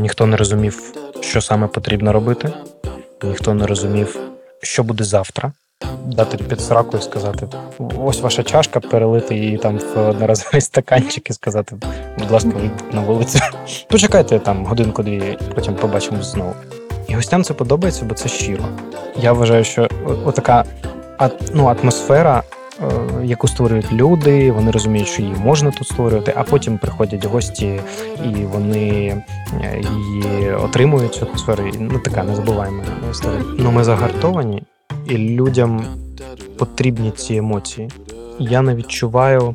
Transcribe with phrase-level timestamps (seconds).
[0.00, 2.52] Ніхто не розумів, що саме потрібно робити,
[3.22, 4.18] ніхто не розумів,
[4.62, 5.52] що буде завтра.
[6.06, 7.48] Дати під сраку і сказати:
[7.98, 11.76] ось ваша чашка, перелити її там в одноразовий стаканчик і сказати,
[12.18, 13.38] будь ласка, вийдіть на вулицю.
[13.88, 16.54] Почекайте там годинку-дві, потім побачимось знову.
[17.08, 18.64] І гостям це подобається, бо це щиро.
[19.16, 19.88] Я вважаю, що
[20.24, 20.64] отака
[21.52, 22.42] ну, атмосфера,
[23.24, 27.80] яку створюють люди, вони розуміють, що її можна тут створювати, а потім приходять гості
[28.24, 29.22] і вони
[29.62, 31.64] е, її отримують цю атмосферу.
[31.78, 33.42] Ну, така незабуваємо історія.
[33.58, 34.62] Ну, ми загартовані,
[35.06, 35.84] і людям
[36.58, 37.90] потрібні ці емоції.
[38.38, 39.54] Я не відчуваю,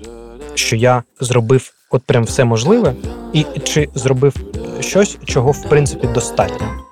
[0.54, 2.94] що я зробив от прям все можливе,
[3.34, 4.36] і чи зробив
[4.80, 6.85] щось, чого в принципі достатньо.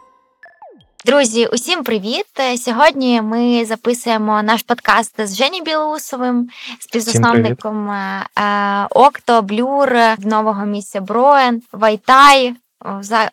[1.06, 2.26] Друзі, усім привіт!
[2.40, 10.66] Е, Сьогодні ми записуємо наш подкаст з Жені Білоусовим, співзасновником е, е, Octo, Blur, нового
[10.66, 12.54] місця Броен, Whai Thai.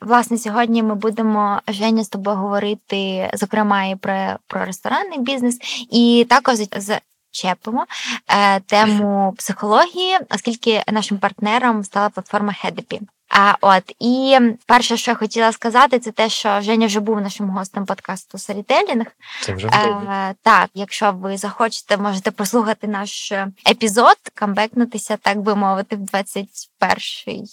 [0.01, 5.59] Власне, сьогодні ми будемо Женя з тобою говорити, зокрема, і про, про ресторанний бізнес,
[5.91, 7.87] і також зачепимо
[8.29, 13.01] е, тему психології, оскільки нашим партнером стала платформа Headapy.
[13.31, 17.51] А от і перше, що я хотіла сказати, це те, що Женя вже був нашим
[17.51, 19.07] гостем подкасту Сорітелінг.
[19.43, 19.67] Це вже.
[19.69, 25.99] Е, так, якщо ви захочете, можете прослухати наш е, епізод, камбекнутися, так би мовити, в
[25.99, 27.45] 21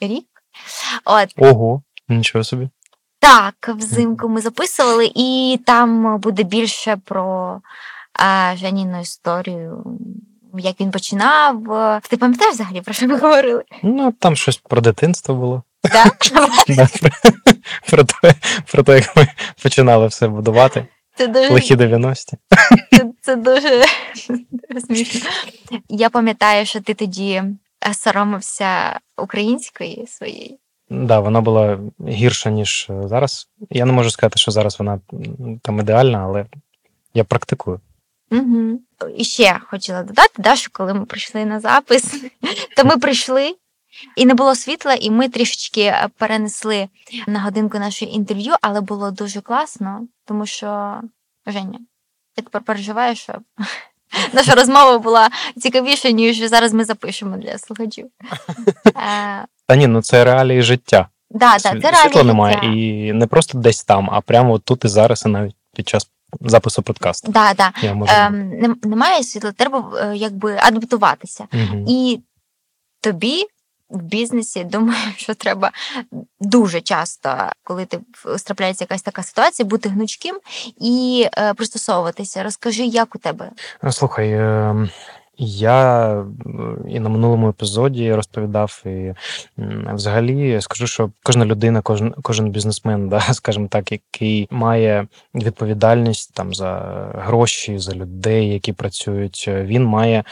[0.00, 0.26] рік.
[1.04, 2.68] От Ого, нічого собі.
[3.18, 7.60] так, взимку ми записували, і там буде більше про
[8.20, 9.84] е, Женіну історію.
[10.58, 11.62] Як він починав.
[12.08, 13.62] Ти пам'ятаєш взагалі, про що ми говорили?
[13.82, 15.62] Ну, там щось про дитинство було.
[17.90, 18.34] Про, те,
[18.72, 19.28] про те, як ми
[19.62, 20.86] починали все будувати.
[21.16, 22.36] Це дуже Лихі 90-ті.
[22.90, 23.84] Це, це дуже
[24.86, 25.30] смішно.
[25.88, 27.54] Я пам'ятаю, що ти тоді е,
[27.94, 30.58] соромився української своєї.
[30.90, 33.48] Да, вона була гірша, ніж е, зараз.
[33.70, 35.00] Я не можу сказати, що зараз вона
[35.62, 36.46] там ідеальна, але
[37.14, 37.80] я практикую.
[38.30, 38.80] Угу.
[39.16, 42.24] І ще хотіла додати, да, що коли ми прийшли на запис,
[42.76, 43.56] то ми прийшли.
[44.16, 46.88] І не було світла, і ми трішечки е, перенесли
[47.26, 51.00] на годинку наше інтерв'ю, але було дуже класно, тому що
[51.46, 51.78] Женя,
[52.36, 53.34] я тепер переживаю, що
[54.32, 58.06] наша розмова була цікавіша, ніж зараз ми запишемо для слухачів.
[58.86, 61.08] Е, Та ні, ну це реалії життя.
[61.30, 62.60] Да, да, це реалії Світла немає.
[62.62, 66.82] І не просто десь там, а прямо тут і зараз, і навіть під час запису
[66.82, 67.32] подкасту.
[67.32, 67.72] Да, да.
[67.82, 68.12] Я можу.
[68.16, 71.46] Ем, немає світла, треба е, якби адаптуватися.
[71.52, 71.84] Угу.
[71.88, 72.20] І
[73.00, 73.46] тобі
[73.90, 75.72] в бізнесі думаю, що треба
[76.40, 78.00] дуже часто, коли ти
[78.46, 80.38] трапляється якась така ситуація, бути гнучким
[80.80, 82.42] і е, пристосовуватися.
[82.42, 83.50] Розкажи, як у тебе?
[83.82, 84.88] Ну, Слухай, е,
[85.38, 86.24] я е,
[86.88, 89.12] і на минулому епізоді розповідав, і
[89.94, 96.54] взагалі скажу, що кожна людина, кожен, кожен бізнесмен, да, скажімо так, який має відповідальність там
[96.54, 96.72] за
[97.14, 100.24] гроші, за людей, які працюють, е, він має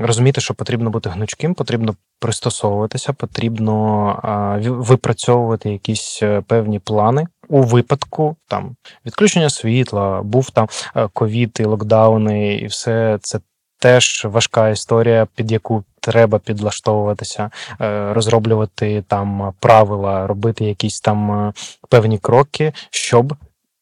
[0.00, 7.26] розуміти, що потрібно бути гнучким, потрібно пристосовуватися, потрібно випрацьовувати якісь е, певні плани.
[7.48, 10.68] У випадку там відключення світла, був там
[11.12, 13.40] ковід і локдауни, і все це
[13.82, 17.50] теж важка історія, під яку треба підлаштовуватися,
[17.80, 21.52] е, розроблювати там правила, робити якісь там е,
[21.88, 23.34] певні кроки, щоб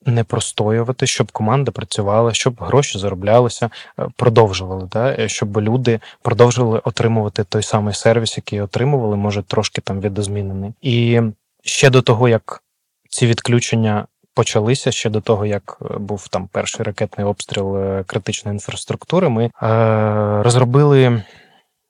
[0.07, 5.29] не простоювати, щоб команда працювала, щоб гроші зароблялися, е, продовжували, да?
[5.29, 10.73] щоб люди продовжували отримувати той самий сервіс, який отримували, може трошки там видозмінений.
[10.83, 11.21] І
[11.65, 12.63] ще до того, як
[13.11, 18.55] ці відключення почалися ще до того, як е, був там перший ракетний обстріл е, критичної
[18.55, 19.51] інфраструктури, ми е,
[20.43, 21.23] розробили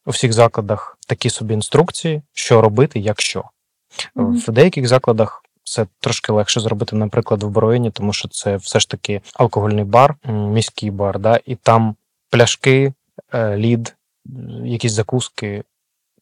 [0.07, 3.45] у всіх закладах такі собі інструкції, що робити, якщо.
[4.15, 4.37] Мгм.
[4.39, 8.91] В деяких закладах це трошки легше зробити, наприклад, в Броїні, тому що це все ж
[8.91, 11.97] таки алкогольний бар, міський бар, да, і там
[12.31, 12.93] пляшки,
[13.35, 13.97] е, лід,
[14.65, 15.65] якісь закуски,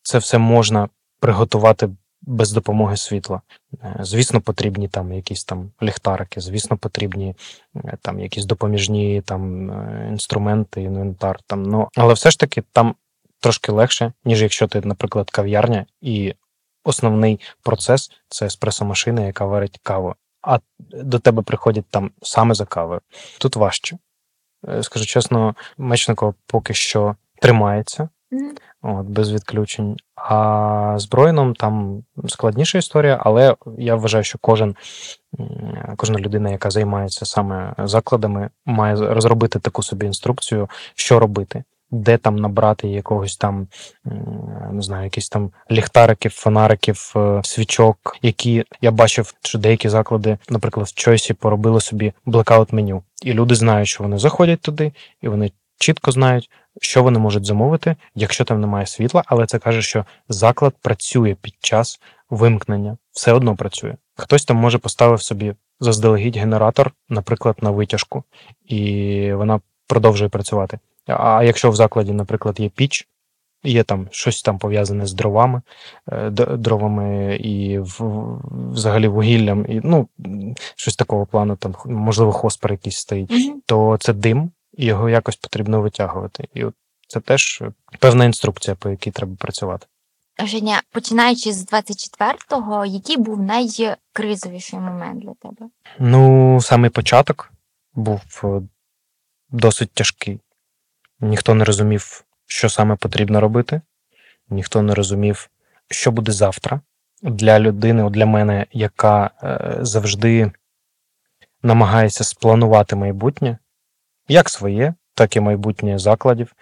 [0.02, 0.88] це все можна
[1.20, 1.88] приготувати
[2.28, 3.40] без допомоги світла.
[3.82, 7.34] Е, Звісно, потрібні там якісь там ліхтарики, звісно, потрібні
[7.76, 11.38] е, там якісь допоміжні там е, інструменти, інвентар.
[11.46, 12.94] Там, ну, але все ж таки там
[13.40, 16.34] трошки легше, ніж якщо ти, наприклад, кав'ярня, і
[16.84, 20.14] основний процес це еспресо-машина, яка варить каву.
[20.42, 23.00] А до тебе приходять там саме за кавою.
[23.38, 23.98] Тут важче.
[24.82, 28.08] Скажу чесно, Мечникова поки що тримається.
[28.82, 29.96] От, без відключень.
[30.14, 31.08] А з
[31.56, 34.76] там складніша історія, але я вважаю, що кожен,
[35.96, 41.64] кожна людина, яка займається саме закладами, має розробити таку собі інструкцію, що робити.
[41.90, 43.68] де там набрати якогось там,
[44.72, 50.86] не знаю, якісь там ліхтариків, фонариків, е, свічок, які я бачив, що деякі заклади, наприклад,
[50.86, 54.92] в Чойсі поробили собі блекаут меню, і люди знають, що вони заходять туди,
[55.22, 59.82] і вони чітко знають, що вони можуть замовити, якщо там немає світла, але це каже,
[59.82, 63.94] що заклад працює під час вимкнення, все одно працює.
[64.16, 68.24] Хтось там може поставив собі заздалегідь генератор, наприклад, на витяжку,
[68.64, 70.78] і вона продовжує працювати.
[71.06, 73.08] А якщо в закладі, наприклад, є піч,
[73.64, 75.62] є там щось там пов'язане з дровами,
[76.12, 77.78] е, дровами і
[78.72, 80.08] взагалі вугіллям, і ну
[80.76, 83.54] щось такого плану, там можливо, хоспер якийсь стоїть, mm-hmm.
[83.66, 86.48] то це дим, і його якось потрібно витягувати.
[86.54, 86.74] І от
[87.08, 87.62] це теж
[87.98, 89.86] певна інструкція, по якій треба працювати.
[90.44, 95.70] Женя, починаючи з 24-го, який був найкризовіший момент для тебе?
[95.98, 97.52] Ну, самий початок
[97.94, 98.62] був е,
[99.50, 100.40] досить тяжкий.
[101.20, 103.80] Ніхто не розумів, що саме потрібно робити,
[104.48, 105.50] ніхто не розумів,
[105.90, 106.80] що буде завтра.
[107.22, 110.52] Для людини, для мене, яка е, завжди
[111.62, 113.58] намагається спланувати майбутнє,
[114.28, 116.52] як своє, так і майбутнє закладів.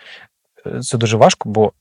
[0.66, 1.72] Е, це дуже важко, бо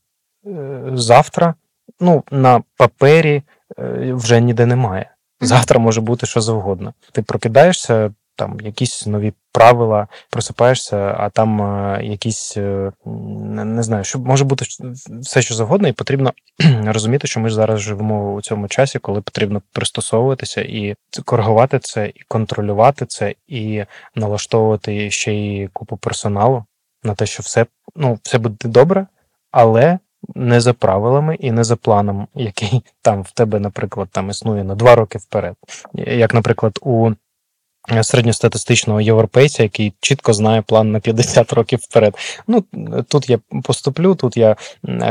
[0.94, 1.54] завтра
[2.00, 3.42] ну, на папері
[3.78, 5.10] е, вже ніде немає.
[5.40, 6.94] Завтра може бути що завгодно.
[7.12, 12.92] Ти прокидаєшся, там якісь нові правила, просипаєшся, а там е, якісь е,
[13.64, 14.64] не знаю, що може бути
[15.20, 16.32] все, що завгодно, і потрібно
[16.84, 20.94] розуміти, що ми ж зараз живемо у цьому часі, коли потрібно пристосовуватися і
[21.24, 23.84] коригувати це, і контролювати це, і
[24.14, 26.64] налаштовувати ще й купу персоналу
[27.02, 27.66] на те, що все
[27.96, 29.06] ну, все буде добре,
[29.50, 29.98] але
[30.34, 34.74] не за правилами і не за планом, який там в тебе, наприклад, там існує на
[34.74, 35.54] два роки вперед.
[35.94, 37.10] Як, наприклад, у
[38.02, 42.14] середньостатистичного європейця, який чітко знає план на 50 років вперед.
[42.46, 42.64] Ну
[43.08, 44.56] тут я поступлю, тут я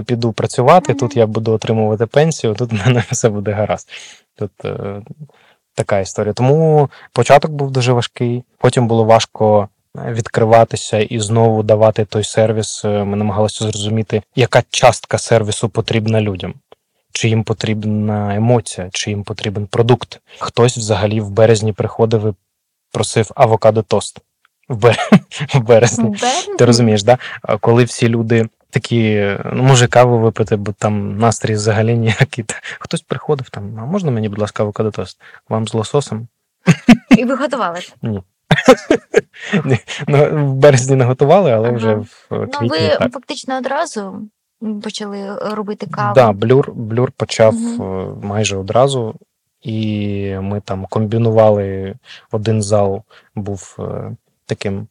[0.06, 3.90] піду працювати, тут я буду отримувати пенсію, тут в мене все буде гаразд.
[4.38, 5.02] Тут е,
[5.76, 6.34] така історія.
[6.34, 12.86] Тому початок був дуже важкий, потім було важко відкриватися і знову давати той сервіс.
[12.86, 16.54] Е, ми намагалися зрозуміти, яка частка сервісу потрібна людям.
[17.12, 20.22] Чи їм потрібна емоція, чи їм потрібен продукт.
[20.40, 22.34] Хтось взагалі в березні приходив і
[22.96, 24.20] просив авокадо тост
[24.70, 24.98] в, бер...
[25.54, 26.18] в березні.
[26.58, 27.18] Ти розумієш, да?
[27.60, 32.46] коли всі люди такі, ну, може, каву випити, бо там настрій взагалі ніякий.
[32.80, 35.22] Хтось приходив там, а можна мені, будь ласка, авокадо тост?
[35.50, 36.28] Вам з лососом?
[37.18, 37.80] І ви готували?
[38.02, 38.22] Ні.
[40.08, 41.78] Ну, в березні не готували, але ага.
[41.78, 42.58] вже в квітні.
[42.62, 43.14] Ну, ви так.
[43.14, 44.22] фактично одразу
[44.84, 46.16] почали робити каву.
[46.16, 48.22] Так, да, блюр, блюр почав угу.
[48.24, 49.16] майже одразу,
[49.66, 51.96] і ми там комбінували
[52.32, 53.04] один зал,
[53.36, 54.16] був е,
[54.46, 54.88] таким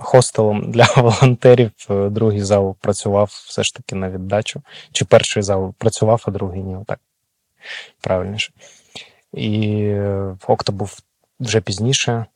[0.00, 4.62] хостелом для волонтерів, е, другий зал працював все ж таки на віддачу.
[4.92, 7.00] Чи перший зал працював, а другий ні, так
[8.00, 8.52] правильніше.
[9.32, 9.94] І
[10.46, 10.98] Окта був
[11.40, 12.26] вже пізніше.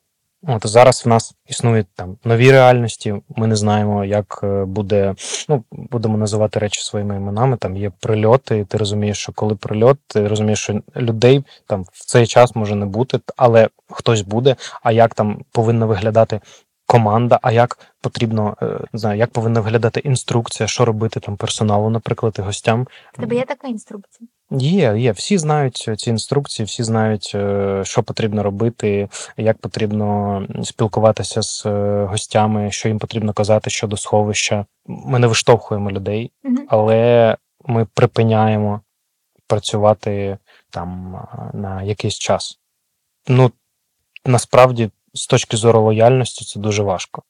[0.49, 3.15] От зараз в нас існують там нові реальності.
[3.37, 5.15] Ми не знаємо, як е, буде.
[5.49, 7.57] Ну будемо називати речі своїми іменами.
[7.57, 8.65] Там є прильоти.
[8.65, 12.87] Ти розумієш, що коли прильот, ти розумієш, що людей там в цей час може не
[12.87, 14.57] бути, але хтось буде.
[14.83, 16.41] А як там повинна виглядати
[16.87, 17.39] команда?
[17.43, 22.37] А як потрібно е, не знаю, як повинна виглядати інструкція, що робити там персоналу, наприклад,
[22.39, 22.87] і гостям?
[23.19, 24.29] Тебе є така інструкція?
[24.51, 25.13] Є, є.
[25.13, 32.05] Всі знають ці інструкції, всі знають, е, що потрібно робити, як потрібно спілкуватися з е,
[32.05, 34.67] гостями, що їм потрібно казати щодо сховища.
[34.87, 36.33] Ми не виштовхуємо людей,
[36.69, 38.81] але ми припиняємо
[39.47, 40.39] працювати
[40.71, 41.19] там
[41.53, 42.59] на якийсь час.
[43.29, 43.51] Ну
[44.25, 47.23] насправді, з точки зору лояльності, це дуже важко.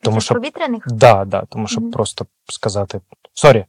[0.00, 0.84] Тому що повітряних?
[0.86, 3.00] Да, да, тому що просто сказати
[3.34, 3.64] sorry,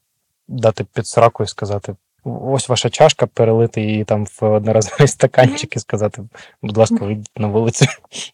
[0.48, 5.79] дати під сраку і сказати ось ваша чашка, перелити її там в одноразовий стаканчик і
[5.79, 6.24] сказати,
[6.62, 7.86] будь ласка, вийдіть на вулицю.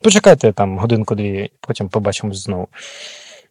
[0.02, 2.68] Почекайте там годинку-дві, потім побачимось знову.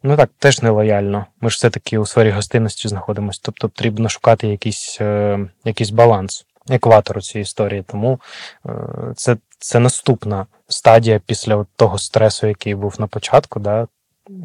[0.03, 1.25] Ну так, теж нелояльно.
[1.41, 3.39] Ми ж все-таки у сфері гостинності знаходимося.
[3.43, 7.83] Тобто потрібно шукати якийсь е, якийсь баланс, екватор у цій історії.
[7.87, 8.19] Тому
[8.65, 8.71] е,
[9.15, 13.59] це це наступна стадія після того стресу, який був на початку.
[13.59, 13.87] Да?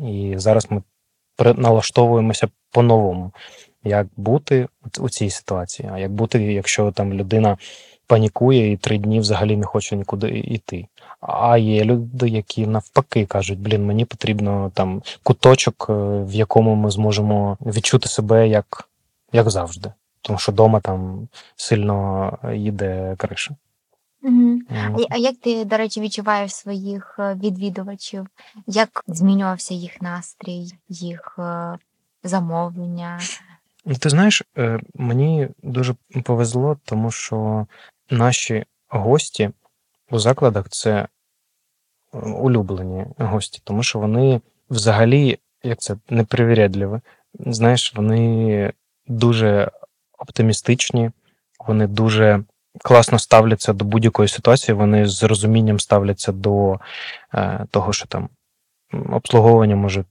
[0.08, 0.82] І зараз ми
[1.56, 3.32] налаштовуємося по-новому
[3.88, 4.68] як бути
[5.00, 7.56] у цій ситуації, а як бути, якщо там людина
[8.08, 10.86] панікує і три дні взагалі не хоче нікуди йти.
[11.20, 15.92] А є люди, які навпаки кажуть, блін, мені потрібно там куточок, е,
[16.22, 18.88] в якому ми зможемо відчути себе як,
[19.32, 19.92] як завжди.
[20.22, 23.56] Тому що вдома там сильно їде криша.
[24.22, 24.34] Угу.
[24.34, 25.06] Mm.
[25.10, 28.26] А як ти, до речі, відчуваєш своїх е, відвідувачів?
[28.66, 31.78] Як змінювався їх настрій, їх е,
[32.22, 33.20] замовлення?
[33.96, 37.66] Ти знаєш, е, мені дуже повезло, тому що
[38.10, 39.50] наші гості
[40.10, 41.08] у закладах це е,
[42.18, 44.40] улюблені гості, тому що вони
[44.70, 47.00] взагалі, як це, непривірядливі.
[47.46, 48.72] Знаєш, вони
[49.06, 49.70] дуже
[50.18, 51.10] оптимістичні,
[51.66, 52.44] вони дуже
[52.82, 56.80] класно ставляться до будь-якої ситуації, вони з розумінням ставляться до
[57.34, 58.28] е, того, що там
[59.10, 60.04] обслуговування може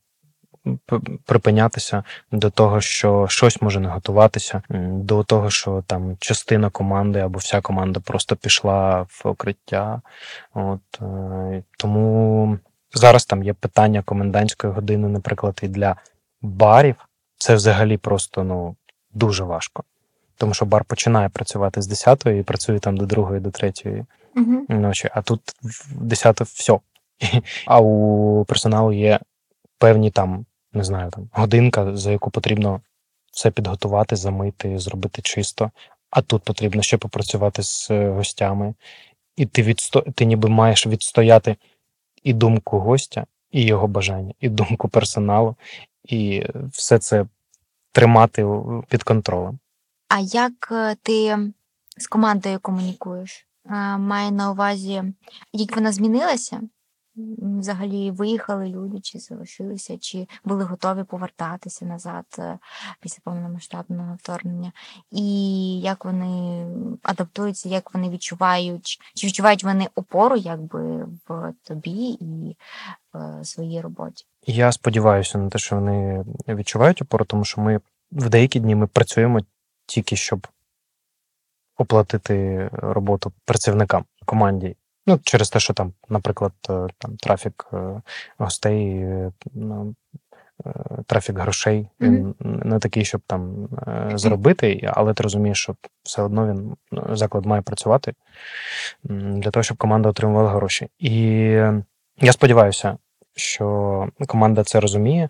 [1.25, 7.39] припинятися до того, що щось може не готуватися, до того, що там частина команди або
[7.39, 10.01] вся команда просто пішла в укриття.
[10.53, 12.57] От е, тому
[12.93, 15.95] зараз там є питання комендантської години, наприклад, і для
[16.41, 16.95] барів.
[17.38, 18.75] Це взагалі просто ну
[19.13, 19.83] дуже важко.
[20.38, 23.74] Тому що бар починає працювати з 10-ї і працює там до 2 до 3
[24.36, 24.65] угу.
[24.69, 26.79] ночі, а тут в 10 все.
[27.65, 29.19] А у персоналу є
[29.77, 30.45] певні там
[30.77, 32.81] не знаю, там годинка, за яку потрібно
[33.31, 35.72] все підготувати, замити, зробити чисто.
[36.10, 38.74] А тут потрібно ще попрацювати з е, гостями,
[39.36, 40.01] і ти відсто...
[40.01, 41.55] ти ніби маєш відстояти
[42.24, 45.55] і думку гостя, і його бажання, і думку персоналу,
[46.03, 47.25] і все це
[47.91, 48.46] тримати
[48.89, 49.60] під контролем.
[50.07, 51.38] А як е, ти
[51.98, 53.48] з командою комунікуєш?
[54.00, 55.03] Маю на увазі,
[55.53, 56.62] як вона змінилася?
[57.59, 62.59] Взагалі виїхали люди, чи залишилися, чи були готові повертатися назад е,
[63.01, 64.71] після повномасштабного вторгнення,
[65.12, 66.65] і як вони
[67.03, 72.57] адаптуються, як вони відчувають, чи відчувають вони опору якби в тобі і
[73.13, 74.25] в своїй роботі?
[74.47, 77.79] Я сподіваюся на те, що вони відчувають опору, тому що ми
[78.12, 79.39] в деякі дні ми працюємо
[79.86, 80.47] тільки щоб
[81.77, 84.75] оплатити роботу працівникам команді.
[85.07, 88.01] Ну, через те, що там, наприклад, е, там трафік е,
[88.37, 89.95] гостей, е, ну,
[91.05, 93.67] трафік грошей, він не такий, щоб там
[94.13, 98.13] зробити, але ти розумієш, що все одно він ну, заклад має працювати
[99.03, 100.87] для того, щоб команда отримувала гроші.
[100.99, 101.13] І
[102.21, 102.97] я сподіваюся,
[103.35, 105.29] що команда це розуміє.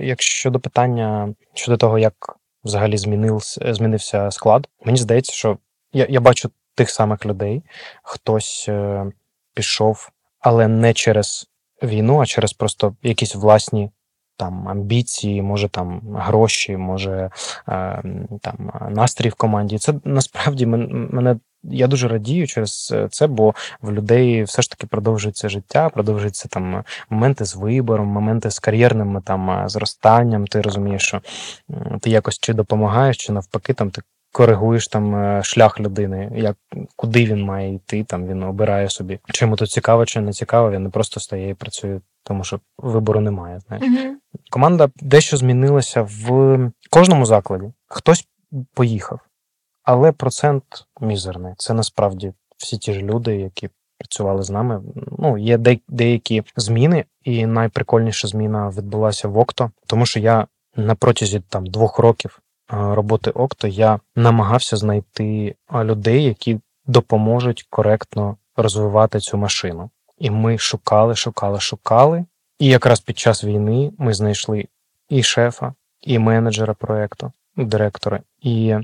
[0.00, 5.58] Якщо до питання щодо того, як взагалі змінився, змінився склад, мені здається, що
[5.92, 7.62] я, я бачу тих самих людей.
[8.02, 9.06] Хтось е,
[9.54, 10.08] пішов,
[10.40, 11.46] але не через
[11.82, 13.90] війну, а через просто якісь власні
[14.36, 17.30] там амбіції, може там гроші, може
[17.68, 18.02] е,
[18.40, 19.78] там настрій в команді.
[19.78, 21.36] Це насправді мене.
[21.62, 26.84] Я дуже радію через це, бо в людей все ж таки продовжується життя, продовжуються там
[27.10, 30.46] моменти з вибором, моменти з кар'єрним там зростанням.
[30.46, 31.20] Ти розумієш, що
[32.00, 36.56] ти якось чи допомагаєш, чи навпаки, там ти коригуєш там е, шлях людини, як
[36.96, 38.04] куди він має йти.
[38.04, 40.70] Там він обирає собі, чи йому тут цікаво, чи не цікаво.
[40.70, 43.60] Він не просто стає і працює, тому що вибору немає.
[43.60, 44.16] Знаєш, угу.
[44.50, 46.58] команда дещо змінилася в
[46.90, 47.72] кожному закладі.
[47.86, 48.28] Хтось
[48.74, 49.20] поїхав,
[49.82, 50.64] але процент
[51.00, 51.54] мізерний.
[51.56, 53.68] Це насправді всі ті ж люди, які.
[54.00, 54.82] Працювали з нами.
[55.18, 60.94] Ну, є де, деякі зміни, і найприкольніша зміна відбулася в Окто, тому що я на
[60.94, 69.36] протязі там двох років роботи Окто я намагався знайти людей, які допоможуть коректно розвивати цю
[69.36, 69.90] машину.
[70.18, 72.24] І ми шукали, шукали, шукали.
[72.58, 74.68] І якраз під час війни ми знайшли
[75.08, 78.76] і шефа, і менеджера проєкту, директора, і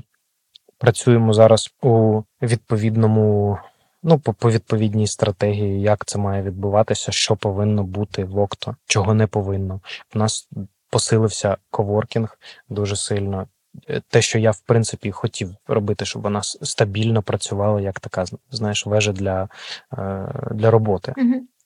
[0.77, 3.57] працюємо зараз у відповідному,
[4.03, 9.27] ну, по відповідній стратегії, як це має відбуватися, що повинно бути в Окто, чого не
[9.27, 9.81] повинно.
[10.15, 10.49] У нас
[10.89, 12.37] посилився коворкінг
[12.69, 13.47] дуже сильно.
[13.89, 18.85] Е, те, що я в принципі хотів робити, щоб вона стабільно працювала, як така знаєш,
[18.85, 19.49] вежа для
[19.97, 21.13] е, для роботи.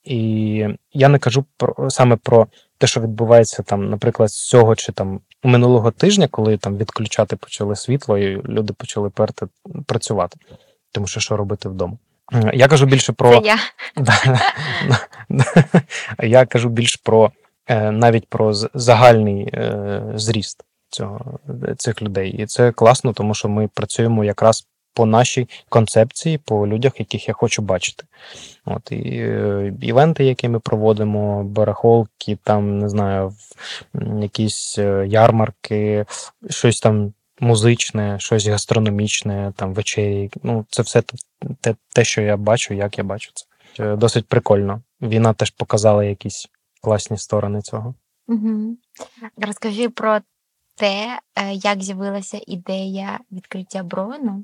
[0.03, 2.47] І я не кажу про саме про
[2.77, 7.75] те, що відбувається там, наприклад, з цього чи там минулого тижня, коли там відключати почали
[7.75, 9.47] світло, і люди почали перти
[9.85, 10.37] працювати,
[10.91, 11.97] тому що що робити вдома.
[12.53, 13.57] Я кажу більше про Це я.
[16.27, 17.31] я кажу більш про
[17.67, 19.53] е, навіть про загальний
[20.15, 21.39] зріст цього
[21.77, 22.31] цих людей.
[22.31, 27.33] І це класно, тому що ми працюємо якраз по нашій концепції, по людях, яких я
[27.33, 28.03] хочу бачити.
[28.65, 33.33] От І е, івенти, які ми проводимо, барахолки, там, не знаю,
[34.21, 36.05] якісь е, ярмарки,
[36.49, 37.13] щось там.
[37.41, 40.29] Музичне, щось гастрономічне, там вечері.
[40.43, 41.03] Ну, це все
[41.61, 43.95] те, те, що я бачу, як я бачу це.
[43.95, 44.81] Досить прикольно.
[45.01, 46.47] Війна теж показала якісь
[46.81, 47.93] класні сторони цього.
[48.27, 48.77] Угу.
[49.37, 50.19] Розкажи про
[50.79, 54.43] те, е, як з'явилася ідея відкриття брону,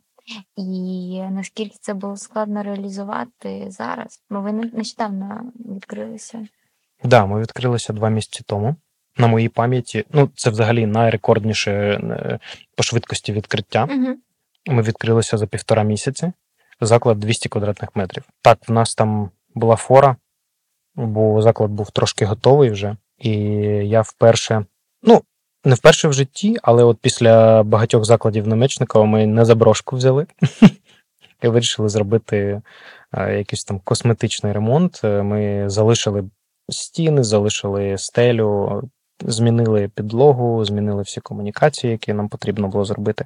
[0.56, 4.24] і наскільки це було складно реалізувати зараз.
[4.30, 6.38] Бо ви нещодавно відкрилися.
[7.02, 8.76] Так, да, ми відкрилися два місяці тому.
[9.18, 12.40] на моїй пам'яті, ну це взагалі найрекордніше е,
[12.76, 13.88] по швидкості відкриття.
[13.92, 14.16] Угу.
[14.66, 16.32] Ми відкрилися за півтора місяці.
[16.82, 18.24] Заклад 200 квадратних метрів.
[18.42, 20.16] Так, в нас там була фора,
[20.96, 22.96] бо заклад був трошки готовий вже.
[23.18, 23.32] І
[23.88, 24.66] я вперше,
[25.04, 25.22] ну,
[25.66, 30.28] не вперше в житті, але от після багатьох закладів на Мечникова ми не заброшку взяли.
[31.44, 32.62] І вирішили зробити
[33.14, 35.02] е, якийсь там косметичний ремонт.
[35.04, 36.24] Е, Ми залишили
[36.70, 38.82] стіни, залишили стелю,
[39.20, 43.26] змінили підлогу, змінили всі комунікації, які нам потрібно було зробити.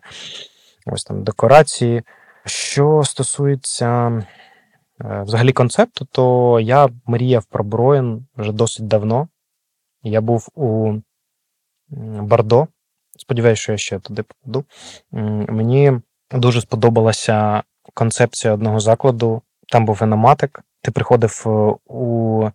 [0.85, 2.03] Ось там декорації.
[2.45, 9.27] Що стосується е, взагалі концепту, то я мріяв про Броєн вже досить давно.
[10.03, 10.93] Я був у
[11.91, 12.67] Бордо.
[13.17, 14.65] Сподіваюся, що я ще туди попаду.
[15.51, 15.93] Мені
[16.31, 19.41] дуже сподобалася концепція одного закладу.
[19.67, 20.63] Там був еноматик.
[20.81, 21.49] Ти приходив е,
[21.85, 22.49] у,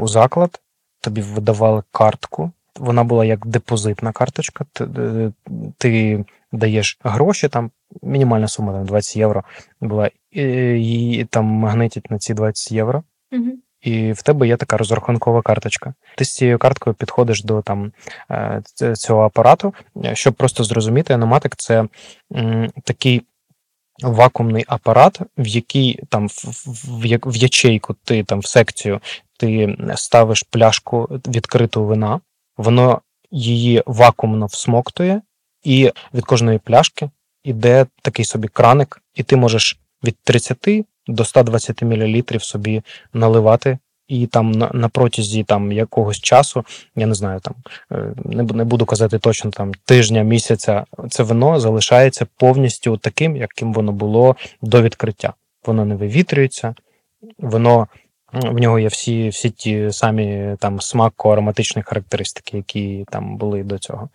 [0.00, 0.60] у заклад,
[1.00, 2.50] тобі видавали картку.
[2.76, 4.64] Вона була як депозитна карточка.
[4.72, 5.32] Ти, е,
[5.78, 7.70] ти даєш гроші, там
[8.02, 9.44] мінімальна сума там 20 євро
[9.80, 13.02] була, і її там магнитять на ці 20 євро.
[13.32, 13.50] Угу.
[13.82, 15.94] І в тебе є така розрахункова карточка.
[16.16, 17.92] Ти з цією карткою підходиш до там
[18.30, 18.62] е,
[18.96, 19.74] цього апарату.
[20.12, 21.88] Щоб просто зрозуміти, аноматик це
[22.84, 23.22] такий
[24.02, 26.28] вакуумний апарат, в який там
[27.24, 29.00] в, ячейку, ти там в секцію
[29.38, 32.20] ти ставиш пляшку відкриту вина,
[32.56, 35.22] воно її вакуумно всмоктує,
[35.62, 37.10] і від кожної пляшки
[37.44, 42.82] іде такий собі краник, і ти можеш від 30 до 120 мл собі
[43.12, 43.78] наливати.
[44.08, 46.64] І там на, на протязі там якогось часу,
[46.96, 47.54] я не знаю, там
[47.92, 53.72] е, не, не буду казати точно там тижня, місяця, це вино залишається повністю таким, яким
[53.72, 55.32] воно було до відкриття.
[55.66, 56.74] Воно не вивітрюється,
[57.38, 57.88] воно
[58.32, 64.08] в нього є всі, всі ті самі там смако-ароматичні характеристики, які там були до цього.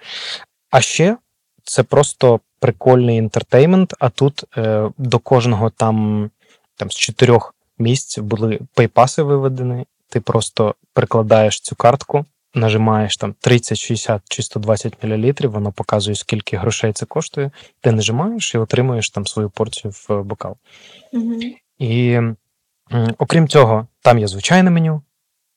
[0.72, 1.18] А ще
[1.64, 3.94] це просто прикольний інтертеймент.
[4.00, 6.30] А тут е, до кожного там,
[6.78, 9.86] там з чотирьох місць були пейпаси виведені.
[10.10, 16.58] Ти просто прикладаєш цю картку, нажимаєш там 30, 60 чи 120 мл, воно показує, скільки
[16.58, 17.52] грошей це коштує.
[17.82, 20.56] Ти нажимаєш і отримуєш там свою порцію в бокал.
[21.14, 21.40] Угу.
[21.80, 22.20] І
[23.18, 25.02] окрім цього, там є звичайне меню.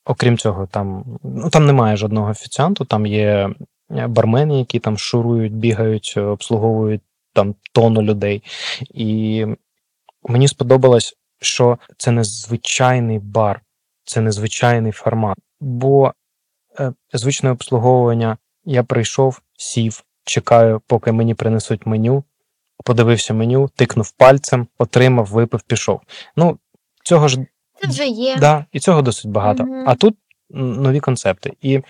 [0.05, 3.51] Окрім цього, там, ну, там немає жодного офіціанту, там є
[3.90, 7.01] е, бармени, які там шурують, бігають, обслуговують
[7.33, 8.42] там тонну людей.
[8.95, 9.47] І
[10.29, 13.61] мені сподобалось, що це не звичайний бар,
[14.05, 15.39] це не звичайний формат.
[15.61, 16.13] Бо
[16.81, 22.25] е, звичне обслуговування я прийшов, сів, чекаю, поки мені принесуть меню,
[22.85, 26.01] подивився меню, тикнув пальцем, отримав, випив, пішов.
[26.37, 26.59] Ну,
[27.05, 27.39] цього ж
[27.81, 28.37] Це вже є.
[28.37, 29.65] Да, і цього досить багато.
[29.65, 29.85] Мгм.
[29.87, 30.17] А тут
[30.51, 31.53] нові концепти.
[31.61, 31.81] І,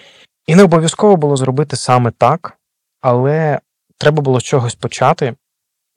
[0.47, 2.59] і не обов'язково було зробити саме так,
[3.01, 3.61] але
[3.99, 5.35] треба було з чогось почати,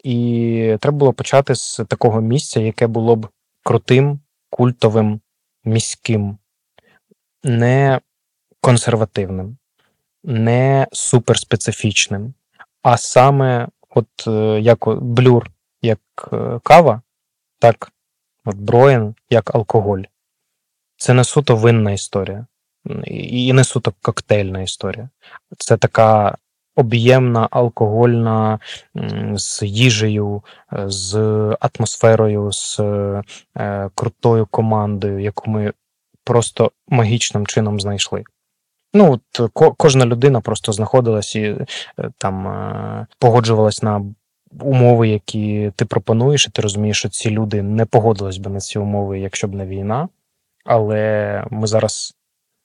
[0.04, 3.28] і треба було почати з такого місця, яке було б
[3.64, 5.22] крутим, культовим,
[5.64, 6.38] міським,
[7.44, 8.02] не
[8.62, 9.58] консервативним,
[10.24, 12.34] не суперспецифічним,
[12.82, 16.00] а саме, от е, як блюр, як
[16.34, 17.02] е, кава,
[17.60, 17.92] так
[18.46, 20.02] от Броєн як алкоголь.
[20.98, 22.46] Це не суто винна історія,
[23.06, 25.10] і і не суто коктейльна історія.
[25.58, 26.38] Це така
[26.76, 28.60] об'ємна, алкогольна
[29.36, 31.18] з їжею, е, з
[31.60, 32.80] атмосферою, з
[33.58, 35.74] е, крутою командою, яку ми
[36.24, 38.24] просто магічним чином знайшли.
[38.94, 41.66] Ну, от кожна людина просто знаходилась і е,
[42.18, 44.06] там е, погоджувалась на
[44.62, 48.80] умови, які ти пропонуєш, і ти розумієш, що ці люди не погодились би на ці
[48.80, 50.10] умови, якщо б не війна.
[50.66, 52.16] Але ми зараз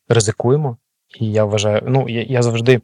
[0.08, 0.76] ризикуємо,
[1.20, 2.80] і я вважаю, ну я, я завжди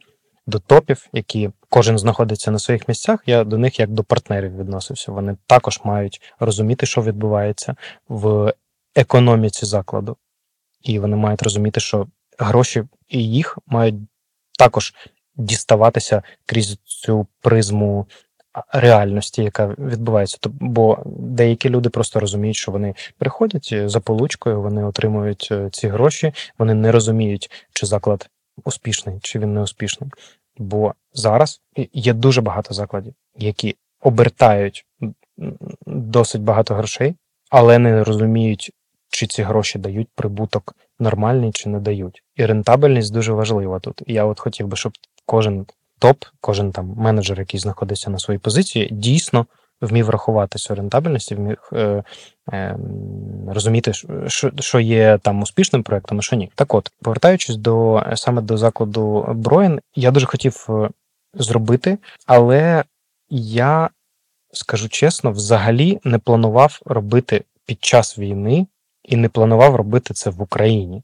[0.47, 5.11] до топів, які кожен знаходиться на своїх місцях, я до них як до партнерів відносився.
[5.11, 7.75] Вони також мають розуміти, що відбувається
[8.07, 8.53] в
[8.95, 10.17] економіці закладу,
[10.81, 12.07] і вони мають розуміти, що
[12.39, 13.95] гроші і їх мають
[14.59, 14.93] також
[15.35, 18.07] діставатися крізь цю призму
[18.73, 20.37] реальності, яка відбувається.
[20.43, 25.87] Бо деякі люди просто розуміють, що вони приходять е, за получкою, вони отримують е, ці
[25.87, 28.29] гроші, вони не розуміють, чи заклад
[28.63, 30.09] успішний, чи він не успішний.
[30.57, 31.61] Бо зараз
[31.93, 34.85] є дуже багато закладів, які обертають
[35.87, 37.15] досить багато грошей,
[37.49, 38.71] але не розуміють,
[39.09, 42.23] чи ці гроші дають прибуток нормальний чи не дають.
[42.35, 44.01] І рентабельність дуже важлива тут.
[44.07, 44.93] Я от хотів би, щоб
[45.25, 45.65] кожен
[45.99, 49.45] топ, кожен там менеджер, який знаходиться на своїй позиції, дійсно
[49.81, 52.03] вмів рахуватися рентабельності, вмів е,
[52.53, 52.77] е,
[53.47, 53.91] розуміти,
[54.27, 56.51] що що є там успішним проектом, а що ні.
[56.55, 60.89] Так от, повертаючись до саме до закладу Броєн, я дуже хотів е,
[61.33, 62.83] зробити, але
[63.29, 63.89] я
[64.51, 68.67] скажу чесно, взагалі не планував робити під час війни
[69.03, 71.03] і не планував робити це в Україні.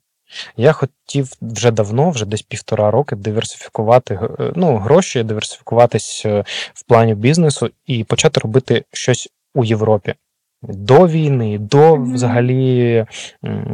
[0.57, 6.83] Я хотів вже давно, вже десь півтора роки, диверсифікувати е, ну, гроші, диверсифікуватись е, в
[6.83, 10.13] плані бізнесу і почати робити щось у Європі.
[10.63, 13.05] До війни, до взагалі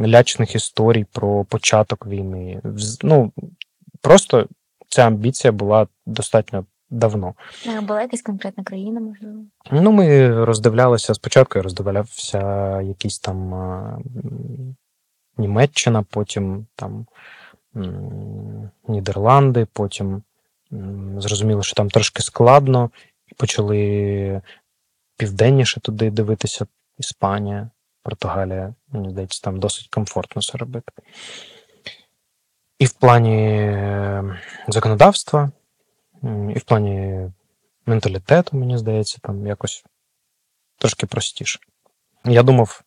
[0.06, 2.60] лячних історій про початок війни.
[3.02, 3.32] Ну,
[4.00, 4.46] Просто
[4.88, 7.34] ця амбіція була достатньо давно.
[7.76, 9.38] А була якась конкретна країна, можливо?
[9.72, 13.54] Ну, ми роздивлялися спочатку, я роздивлявся якісь там
[15.38, 17.06] Німеччина, потім там
[18.88, 20.22] Нідерланди, потім
[21.18, 22.90] зрозуміло, що там трошки складно,
[23.36, 24.42] почали
[25.16, 26.66] південніше туди дивитися.
[26.98, 27.70] Іспанія,
[28.02, 30.92] Португалія, мені здається, там досить комфортно це робити.
[32.78, 33.74] І в плані
[34.68, 35.50] законодавства,
[36.22, 37.30] і в плані
[37.86, 39.84] менталітету, мені здається, там якось
[40.78, 41.58] трошки простіше.
[42.24, 42.82] Я думав,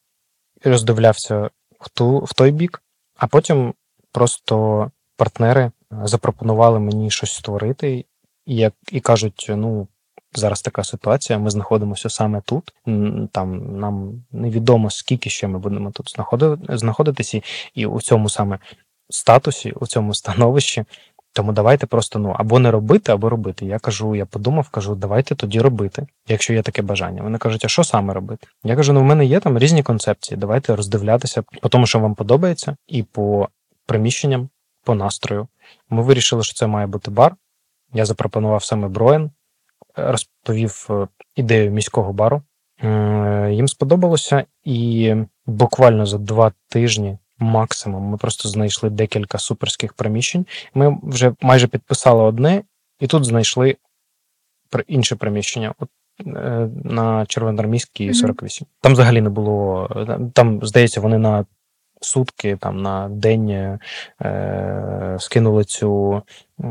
[0.63, 1.49] роздивлявся
[1.81, 2.83] в ту, в той бік,
[3.15, 3.73] а потім
[4.11, 5.71] просто партнери
[6.03, 8.05] запропонували мені щось створити,
[8.45, 9.87] і як і кажуть: ну,
[10.33, 12.73] зараз така ситуація, ми знаходимося саме тут.
[13.31, 16.15] Там нам невідомо, скільки ще ми будемо тут
[16.69, 17.41] знаходитися,
[17.73, 18.59] і у цьому саме
[19.09, 20.85] статусі, у цьому становищі
[21.33, 23.65] тому давайте просто ну або не робити, або робити.
[23.65, 27.23] Я кажу, я подумав, кажу, давайте тоді робити, якщо є таке бажання.
[27.23, 28.47] Вони кажуть, а що саме робити?
[28.63, 30.37] Я кажу, ну в мене є там різні концепції.
[30.37, 33.49] Давайте роздивлятися по тому, що вам подобається, і по
[33.85, 34.49] приміщенням,
[34.83, 35.47] по настрою.
[35.89, 37.35] Ми вирішили, що це має бути бар.
[37.93, 39.31] Я запропонував саме Броєн,
[39.95, 42.41] розповів е, ідею міського бару.
[43.49, 45.15] Їм сподобалося, і
[45.45, 48.03] буквально за два тижні максимум.
[48.03, 50.45] Ми просто знайшли декілька суперських приміщень.
[50.73, 52.63] Ми вже майже підписали одне,
[52.99, 53.75] і тут знайшли
[54.87, 55.73] інше приміщення.
[55.79, 55.89] От
[56.27, 58.65] е, на Червоноармійській 48.
[58.65, 58.69] Mm-hmm.
[58.81, 59.89] Там взагалі не було.
[60.33, 61.45] Там, здається, вони на
[62.01, 63.49] сутки, там на день
[64.21, 66.21] е, скинули цю,
[66.59, 66.65] е,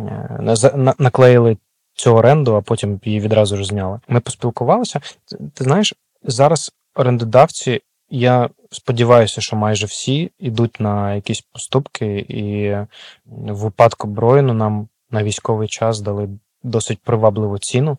[0.75, 1.57] на, наклеїли
[1.95, 4.01] цю оренду, а потім її відразу ж зняли.
[4.09, 5.01] Ми поспілкувалися.
[5.25, 7.81] Ти, ти знаєш, зараз орендодавці
[8.11, 12.71] я сподіваюся, що майже всі йдуть на якісь поступки, і
[13.27, 16.29] в випадку Броїну нам на військовий час дали
[16.63, 17.99] досить привабливу ціну.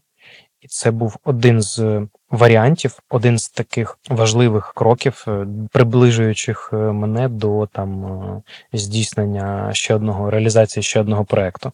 [0.61, 7.29] І це був один з варіантів, один з таких важливих кроків, е, приближуючих е, мене
[7.29, 8.41] до там е,
[8.73, 11.71] здійснення ще одного реалізації ще одного проекту.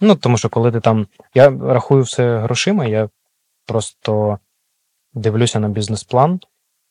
[0.00, 1.06] Ну тому що коли ти там.
[1.34, 3.08] Я рахую все грошима, я
[3.66, 4.38] просто
[5.14, 6.40] дивлюся на бізнес-план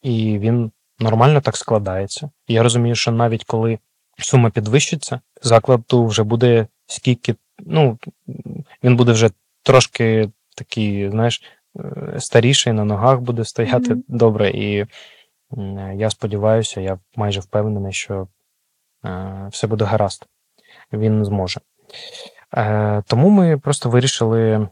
[0.02, 2.30] і він нормально так складається.
[2.48, 3.80] я розумію, що навіть коли
[4.20, 7.98] сума підвищиться, закладу вже буде скільки, ну
[8.84, 9.30] він буде вже
[9.64, 11.42] трошки такий, знаєш,
[11.80, 14.04] е, старіший на ногах буде стояти mm-hmm.
[14.08, 14.50] добре.
[14.50, 14.86] І
[15.96, 18.28] я сподіваюся, я майже впевнений, що
[19.06, 20.26] е, все буде гаразд.
[20.94, 21.62] Він зможе.
[22.58, 24.70] Е, тому ми просто вирішили,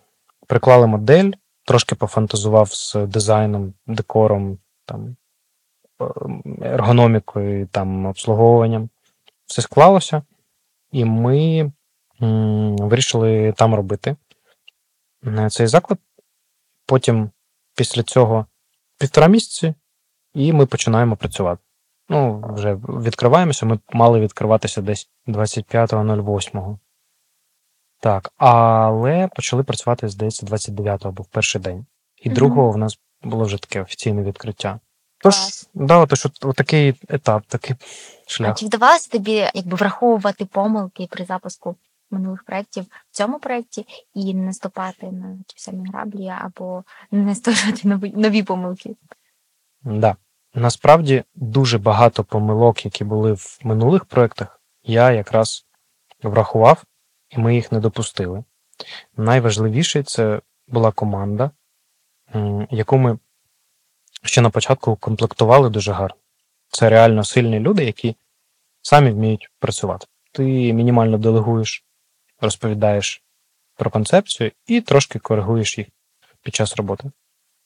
[0.47, 1.31] приклали модель,
[1.65, 5.15] трошки пофантазував з дизайном, декором, там
[6.61, 8.89] ергономікою, там обслуговуванням.
[9.45, 10.21] Все склалося,
[10.91, 11.71] і ми
[12.21, 14.15] м, вирішили там робити
[15.27, 15.99] е, цей заклад.
[16.85, 17.29] Потім,
[17.75, 18.45] після цього,
[18.97, 19.73] півтора місяці,
[20.33, 21.61] і ми починаємо працювати.
[22.09, 23.65] Ну, вже відкриваємося.
[23.65, 26.77] Ми мали відкриватися десь 25.08.
[27.99, 31.85] Так, але почали працювати, здається, 29-го був перший день.
[32.17, 34.79] І другого в нас було вже таке офіційне відкриття.
[35.17, 35.35] Тож,
[35.73, 37.75] да, от, от такий етап, такий
[38.27, 38.51] шлях.
[38.51, 41.75] А чи вдавалося тобі якби враховувати помилки при запуску
[42.11, 47.87] минулих проєктів в цьому проєкті і не наступати на ті самі граблі або не створювати
[47.87, 48.95] нові, нові помилки?
[49.09, 49.17] Так.
[49.83, 50.15] Да.
[50.53, 55.65] Насправді дуже багато помилок, які були в минулих проєктах, я якраз
[56.23, 56.83] врахував,
[57.29, 58.43] і ми їх не допустили.
[59.17, 61.51] Найважливіше це була команда,
[62.69, 63.19] яку ми
[64.23, 66.17] ще на початку комплектували дуже гарно.
[66.69, 68.15] Це реально сильні люди, які
[68.81, 70.07] самі вміють працювати.
[70.31, 70.43] Ти
[70.73, 71.85] мінімально делегуєш,
[72.41, 73.23] розповідаєш
[73.75, 75.87] про концепцію і трошки коригуєш їх
[76.41, 77.11] під час роботи.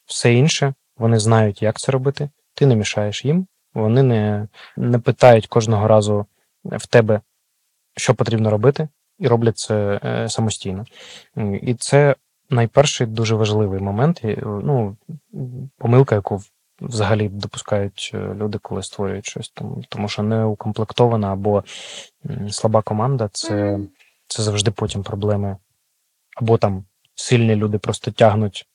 [0.05, 5.47] Все інше, вони знають, як це робити, ти не мішаєш їм, вони не, не питають
[5.47, 6.25] кожного разу
[6.63, 7.21] в тебе,
[7.97, 8.87] що потрібно робити,
[9.19, 10.85] і роблять це е, самостійно.
[11.61, 12.15] І це
[12.49, 14.97] найперший дуже важливий момент, ну,
[15.77, 16.41] помилка, яку
[16.81, 19.49] взагалі допускають е, люди, коли створюють щось.
[19.49, 21.63] Тому, тому що не укомплектована або
[22.49, 23.79] слаба команда це,
[24.27, 25.57] це завжди потім проблеми.
[26.35, 26.85] Або там
[27.15, 28.65] сильні люди просто тягнуть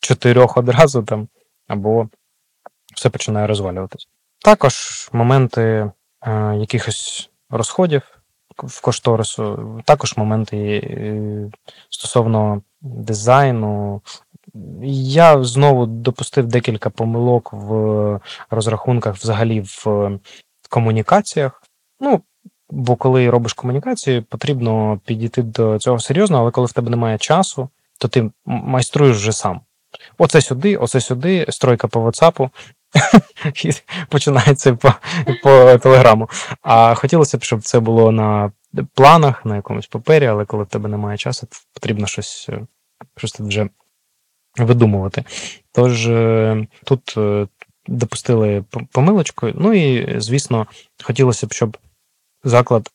[0.00, 1.28] чотирьох одразу там,
[1.68, 2.08] або
[2.96, 4.08] все починає розвалюватись.
[4.38, 5.90] Також моменти
[6.22, 8.21] е, якихось розходів
[8.62, 11.50] в кошторису, також моменти е,
[11.90, 14.00] стосовно дизайну.
[14.84, 18.20] Я знову допустив декілька помилок в
[18.50, 20.10] розрахунках, взагалі в
[20.68, 21.62] комунікаціях.
[22.00, 22.22] Ну,
[22.70, 27.68] бо коли робиш комунікації, потрібно підійти до цього серйозно, але коли в тебе немає часу,
[27.98, 29.60] то ти майструєш вже сам.
[30.18, 32.50] Оце сюди, оце сюди, стройка по WhatsApp,
[34.08, 34.94] починається по
[35.42, 36.28] по телеграму.
[36.62, 38.52] А хотілося б, щоб це було на
[38.94, 42.66] планах, на якомусь папері, але коли в тебе немає часу, потрібно щось е,
[43.16, 43.68] щось вже
[44.58, 45.24] видумувати.
[45.72, 47.46] Тож е, тут е,
[47.86, 49.48] допустили помилочку.
[49.54, 50.66] Ну і, звісно,
[51.02, 51.76] хотілося б, щоб
[52.44, 52.90] заклад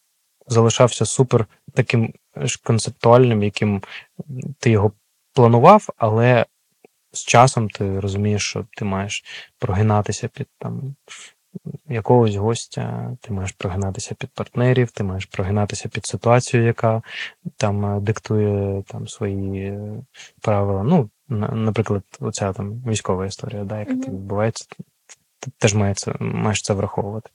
[0.47, 3.81] залишався супер таким ж концептуальним, яким
[4.59, 4.91] ти його
[5.33, 6.45] планував, але
[7.11, 9.23] з часом ти розумієш, що ти маєш
[9.59, 10.95] прогинатися під там
[11.89, 17.01] якогось гостя, ти маєш прогинатися під партнерів, ти маєш прогинатися під ситуацію, яка
[17.57, 20.03] там е, диктує там свої е,
[20.41, 20.83] правила.
[20.83, 21.09] Ну,
[21.53, 24.09] наприклад, оця там військова історія, да, яка mm-hmm.
[24.09, 24.65] відбувається,
[25.39, 27.29] ти теж має це, маєш це враховувати.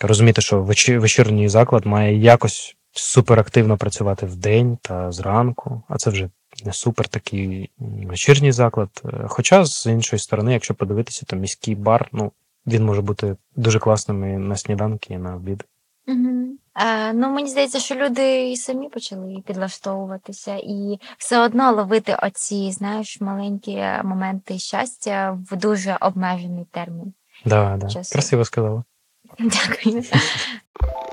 [0.00, 6.30] Розуміти, що вечірній заклад має якось суперактивно працювати в день та зранку, а це вже
[6.72, 9.02] супер такий вечірній заклад.
[9.04, 12.32] Е, хоча, з іншої сторони, якщо подивитися, то міський бар, ну,
[12.66, 15.64] він може бути дуже класним і на сніданки, і на обід.
[16.08, 16.46] Угу.
[16.72, 22.72] А, ну, мені здається, що люди і самі почали підлаштовуватися, і все одно ловити оці,
[22.72, 27.12] знаєш, маленькі моменти щастя в дуже обмежений термін.
[27.44, 27.86] Да, да.
[28.12, 28.84] Красиво сказала.
[29.38, 30.04] Дякую.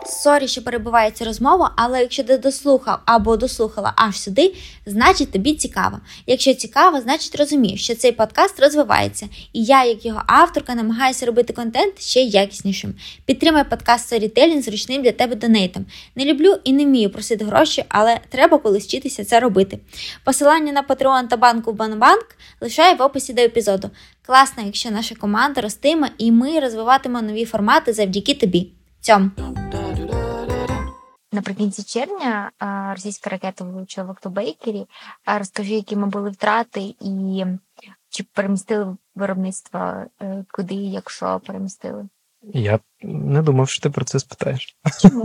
[0.09, 5.53] Sorry, що перебиваю цю розмову, але якщо ти дослухав або дослухала аж сюди, значить тобі
[5.53, 5.99] цікаво.
[6.27, 11.53] Якщо цікаво, значить розумієш, що цей подкаст розвивається, і я, як його авторка, намагаюся робити
[11.53, 12.93] контент ще якіснішим.
[13.25, 15.85] Підтримай подкаст Storytelling зручним для тебе донейтом.
[16.15, 19.79] Не люблю і не вмію просити гроші, але треба колись це робити.
[20.23, 22.25] Посилання на Patreon та банку Банбанк
[22.61, 23.89] лишаю в описі до епізоду.
[24.25, 28.76] Класно, якщо наша команда ростиме і ми розвиватимемо нові формати завдяки тобі.
[29.07, 29.31] Цьом.
[31.31, 32.51] Наприкінці червня
[32.91, 34.85] російська ракета влучила в Октобейкері.
[35.25, 37.45] Розкажи, які ми були втрати, і
[38.09, 39.79] чи перемістили виробництво
[40.21, 42.09] е, куди, якщо перемістили?
[42.53, 44.77] Я не думав, що ти про це спитаєш.
[45.01, 45.23] Чому?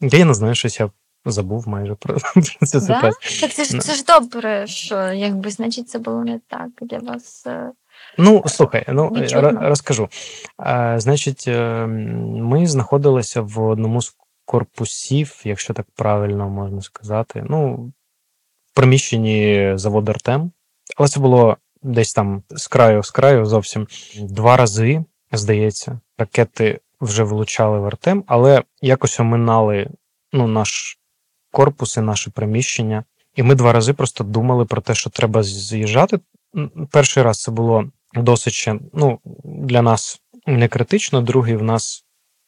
[0.00, 0.90] Я не знаю, щось я
[1.24, 2.16] забув майже про
[2.66, 3.00] це да?
[3.00, 7.46] Так це ж це ж добре, що якби значить це було не так для вас.
[7.46, 7.72] Е,
[8.18, 9.12] ну, слухай, ну
[9.60, 10.08] розкажу.
[10.96, 17.44] Значить, е, ми знаходилися в одному з корпусів, якщо так правильно можна сказати.
[17.48, 17.74] Ну,
[18.66, 20.50] в приміщенні заводу Артем.
[20.96, 23.86] Але це було десь там з краю з краю зовсім
[24.20, 29.90] два рази, здається, ракети вже влучали в Артем, але якось оминали
[30.32, 30.98] ну, наш
[31.54, 33.04] корпус і наше приміщення.
[33.36, 36.20] І ми два рази просто думали про те, що треба з'їжджати.
[36.90, 42.04] Перший раз це було досить ну, для нас не критично, другий в нас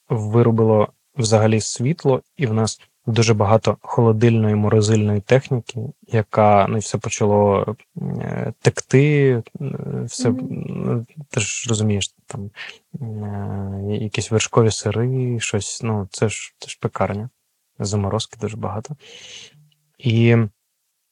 [0.09, 7.77] вирубило взагалі світло, і в нас дуже багато холодильної морозильної техніки, яка ну, все почало
[8.03, 9.43] е, текти, е,
[10.05, 11.07] все mm-hmm.
[11.31, 12.51] ти ж розумієш, там
[13.91, 15.81] якісь вершкові сири, щось.
[15.83, 17.29] Ну, це ж це ж пекарня.
[17.79, 18.97] Заморозки дуже багато.
[19.99, 20.37] І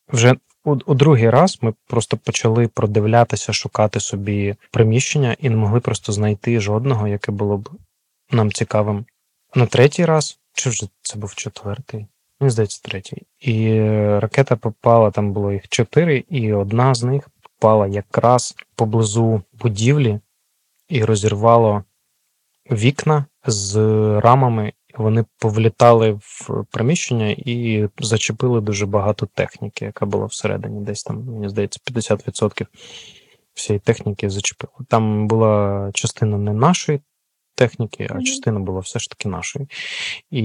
[0.08, 5.80] вже у, у другий раз ми просто почали продивлятися, шукати собі приміщення і не могли
[5.80, 7.70] просто знайти жодного, яке було б
[8.30, 9.06] нам цікавим
[9.54, 12.06] на третій раз, чи вже це був четвертий?
[12.40, 13.22] Мені здається, третій.
[13.40, 13.80] І
[14.18, 20.20] ракета попала, там було їх чотири, і одна з них попала якраз поблизу будівлі
[20.88, 21.84] і розірвало
[22.70, 23.76] вікна з
[24.20, 24.72] рамами.
[24.96, 30.80] Вони повлітали в приміщення і зачепили дуже багато техніки, яка була всередині.
[30.80, 32.66] Десь там, мені здається, 50%
[33.54, 34.72] всієї техніки зачепили.
[34.88, 37.00] Там була частина не нашої
[37.54, 39.68] техніки, а частина була все ж таки нашої.
[40.30, 40.42] І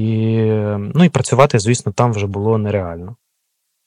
[0.77, 3.15] ну, і працювати, звісно, там вже було нереально.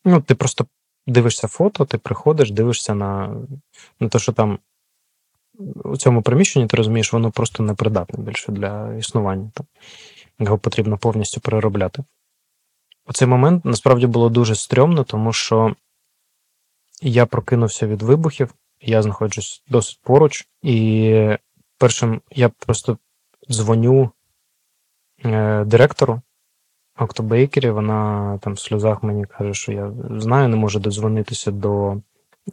[0.04, 0.66] Ну, Ти просто
[1.06, 3.36] дивишся фото, ти приходиш, дивишся на
[4.00, 4.58] на те, що там
[5.84, 9.50] у цьому приміщенні, ти розумієш, воно просто непридатне більше для існування.
[9.54, 9.66] Там.
[10.42, 12.04] Його потрібно повністю переробляти.
[13.06, 15.74] У цей момент насправді було дуже стрьомно, тому що
[17.02, 21.36] я прокинувся від вибухів, я знаходжусь досить поруч, і
[21.78, 22.98] першим я просто
[23.50, 24.10] дзвоню
[25.24, 26.20] е, директору
[26.98, 27.70] Октобейкері.
[27.70, 31.96] Вона там в сльозах мені каже, що я знаю, не можу додзвонитися до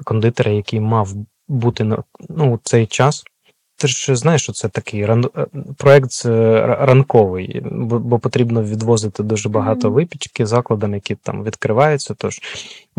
[0.03, 1.13] кондитера, який мав
[1.47, 3.23] бути на ну, цей час.
[3.79, 5.25] Ти ж знаєш, що це такий ран...
[5.37, 5.45] е,
[5.77, 12.13] проект е, ранковий, бо, потрібно відвозити дуже багато випічки закладам, які там відкриваються.
[12.17, 12.39] Тож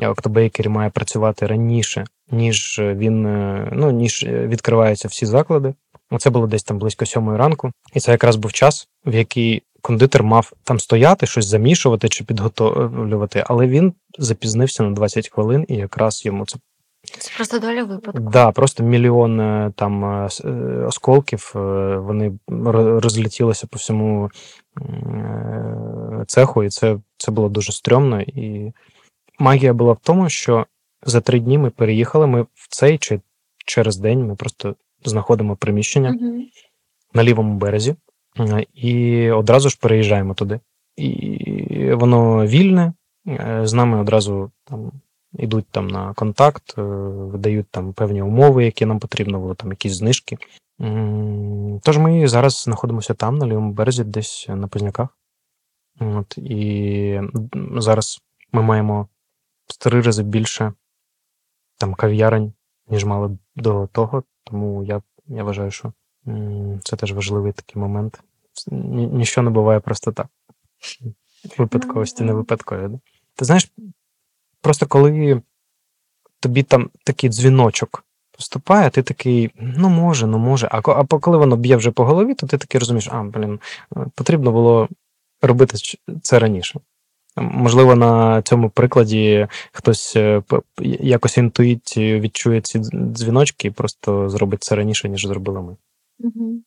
[0.03, 5.75] Октобейкері має працювати раніше, ніж він е, ну, ніж е, відкриваються всі заклади.
[6.19, 10.23] Це було десь там близько сьомої ранку, і це якраз був час, в який кондитер
[10.23, 16.25] мав там стояти, щось замішувати чи підготовлювати, але він запізнився на 20 хвилин, і якраз
[16.25, 16.59] йому це
[17.03, 18.31] Це просто доля випадку.
[18.33, 20.49] Да, просто мільйон е, там е, е,
[20.87, 21.51] осколків,
[21.97, 24.31] вони ро- розлетілися по всьому
[26.27, 28.21] цеху, і це, це було дуже стрьомно.
[28.21, 28.73] І
[29.39, 30.67] магія була в тому, що
[31.03, 32.27] за три дні ми переїхали.
[32.27, 33.21] Ми в цей чи
[33.67, 36.45] через день ми просто знаходимо приміщення Мгм.
[37.15, 37.95] на лівому березі
[38.75, 40.61] і одразу ж переїжджаємо туди.
[40.97, 42.93] І воно вільне,
[43.63, 44.93] з нами одразу там
[45.33, 49.93] йдуть там на контакт, е, видають там певні умови, які нам потрібно було, там якісь
[49.93, 50.39] знижки.
[51.83, 55.09] Тож ми зараз знаходимося там, на лівому березі, десь на Позняках.
[56.01, 57.21] От, і
[57.77, 58.21] зараз
[58.53, 59.09] ми маємо
[59.67, 60.73] в три рази більше
[61.79, 62.53] там кав'ярень,
[62.89, 64.23] ніж мали до того.
[64.45, 65.93] Тому я, я вважаю, що
[66.83, 68.21] це теж важливий такий момент.
[68.67, 70.27] Ні, ніщо не буває просто так.
[71.59, 72.89] Випадковості не випадкові.
[72.89, 72.99] Да?
[73.35, 73.73] Ти знаєш,
[74.61, 75.43] просто коли
[76.41, 78.05] тобі там такий дзвіночок
[78.41, 80.69] поступає, ти такий, ну може, ну може.
[80.71, 83.61] А, а коли воно б'є вже по голові, то ти такий розумієш, а, блін,
[83.97, 84.89] е, потрібно було
[85.43, 85.77] робити
[86.23, 86.81] це раніше.
[87.37, 90.43] Можливо, на цьому прикладі хтось е,
[91.01, 95.77] якось інтуїцією відчує ці дзвіночки і просто зробить це раніше, ніж зробили ми.
[96.19, 96.65] Мгм.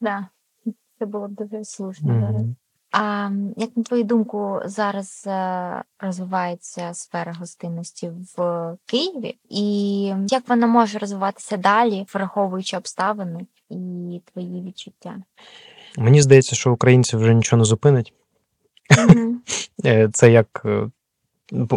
[0.00, 0.28] Да.
[0.98, 2.20] Це було б дуже слушно.
[2.20, 2.46] зараз.
[2.92, 10.66] А як на твою думку, зараз е, розвивається сфера гостинності в Києві, і як вона
[10.66, 15.16] може розвиватися далі, враховуючи обставини і твої відчуття?
[15.98, 18.12] Мені здається, що українців вже нічого не зупинить.
[19.84, 20.90] Е, Це як е,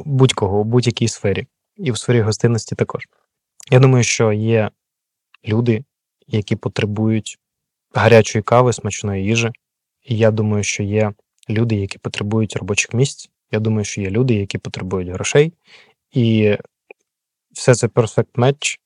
[0.06, 1.48] будь-кого у будь-якій сфері,
[1.78, 3.04] і в сфері гостинності також.
[3.72, 4.72] Я думаю, що є
[5.48, 5.84] люди,
[6.28, 7.40] які потребують
[7.94, 9.52] гарячої кави, смачної їжі.
[10.06, 11.14] І я думаю, що є
[11.50, 13.30] люди, які потребують робочих місць.
[13.52, 15.54] Я думаю, що є люди, які потребують грошей.
[16.12, 16.58] І
[17.52, 18.80] все це perfect match,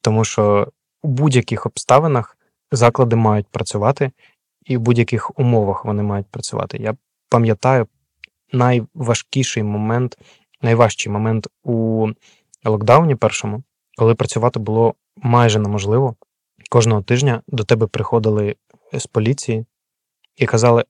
[0.00, 0.68] тому що
[1.02, 2.38] у будь-яких обставинах
[2.72, 4.10] заклади мають працювати,
[4.66, 6.78] і в будь-яких умовах вони мають працювати.
[6.78, 6.96] Я
[7.28, 7.86] пам'ятаю
[8.52, 10.18] найважкіший момент,
[10.62, 12.08] найважчий момент у
[12.64, 13.62] локдауні першому,
[13.96, 16.16] коли працювати було майже неможливо.
[16.70, 18.56] Кожного тижня до тебе приходили
[18.92, 19.66] з поліції
[20.38, 20.84] і казали: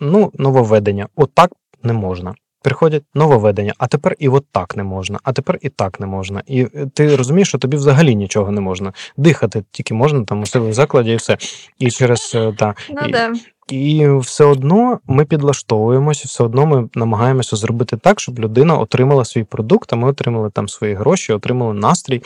[0.00, 1.50] ну, нововведення, отак
[1.82, 2.34] не можна.
[2.62, 6.42] Приходять нововведення, а тепер і от так не можна, а тепер і так не можна.
[6.46, 8.92] І е, ти розумієш, що тобі взагалі нічого не можна.
[9.16, 11.38] Дихати тільки можна там у себе в закладі і все.
[11.78, 13.32] І через е, та, Ну і, да.
[13.68, 19.44] і все одно ми підлаштовуємося, все одно ми намагаємося зробити так, щоб людина отримала свій
[19.44, 22.22] продукт, а ми отримали там свої гроші, отримали настрій,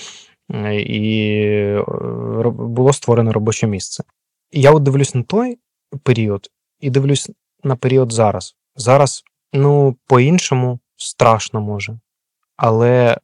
[0.55, 1.83] е, і
[2.53, 4.05] було створено робоче місце.
[4.53, 5.59] І я от дивлюсь на той
[6.03, 7.31] період і дивлюсь
[7.65, 8.57] на період зараз.
[8.77, 11.99] Зараз, ну, по-іншому страшно може,
[12.57, 13.19] але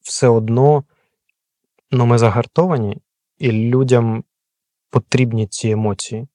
[0.00, 0.84] все одно
[1.90, 2.98] ну, ми загартовані,
[3.38, 4.24] і людям
[4.90, 6.28] потрібні ці емоції.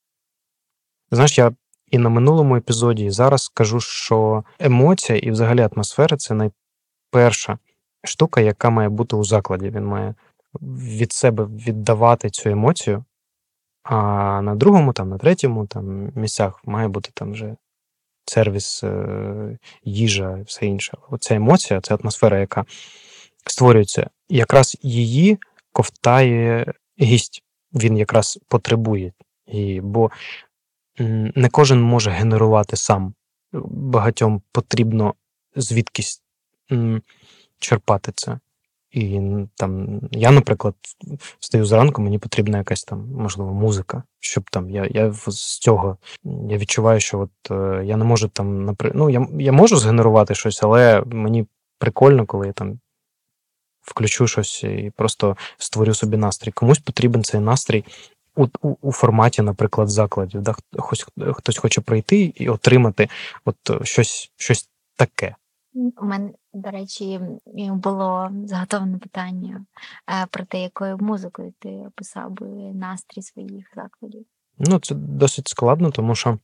[1.12, 1.56] Знаєш, я
[1.92, 7.58] і на минулому епізоді, і зараз скажу, що емоція і взагалі атмосфера це найперша
[8.04, 9.70] штука, яка має бути у закладі.
[9.70, 10.16] Він має
[10.62, 13.06] від себе віддавати цю емоцію,
[13.84, 13.96] а
[14.42, 17.56] на другому, там, на третьому там, місцях має бути там вже
[18.26, 20.98] сервіс, е, їжа і все інше.
[21.10, 22.66] Оця емоція, ця атмосфера, яка
[23.48, 25.38] створюється, якраз її
[25.72, 27.44] ковтає гість.
[27.74, 29.14] Він якраз потребує
[29.48, 30.12] її, бо
[31.36, 33.14] не кожен може генерувати сам.
[33.72, 35.14] Багатьом потрібно
[35.56, 36.22] звідкись
[37.60, 38.40] черпати це.
[38.94, 39.22] І
[39.56, 40.76] там я, наприклад,
[41.40, 45.98] встаю зранку, мені потрібна якась там, можливо, музика, щоб там я, я з цього
[46.50, 48.92] я відчуваю, що от е, я не можу там напри...
[48.96, 51.46] ну, я, я можу згенерувати щось, але мені
[51.80, 52.80] прикольно, коли я там
[53.82, 56.52] включу щось і просто створю собі настрій.
[56.52, 57.86] Комусь потрібен цей настрій
[58.36, 60.42] у, у, у форматі, наприклад, закладів.
[60.42, 60.56] Да?
[60.78, 63.10] Хтось, хтось хоче прийти і отримати
[63.46, 65.36] от е, щось, щось таке.
[65.74, 67.20] У мене, до речі,
[67.70, 69.66] було заготовлене питання
[70.10, 74.26] е, про те, якою музикою ти описав би настрій своїх закладів.
[74.58, 76.40] Ну, це досить складно, тому що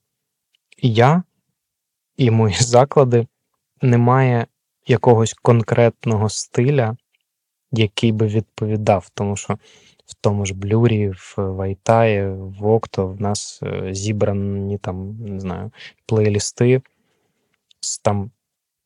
[0.82, 1.24] я,
[2.18, 3.28] і мої заклади
[3.82, 4.48] немає
[4.88, 6.98] якогось конкретного стиля,
[7.72, 9.10] який би відповідав.
[9.14, 9.58] Тому що
[10.06, 15.72] в тому ж блюрі, в Вайтаї, в Окто в нас е, зібрані там, не знаю,
[16.06, 16.82] плейлісти
[17.82, 18.32] з там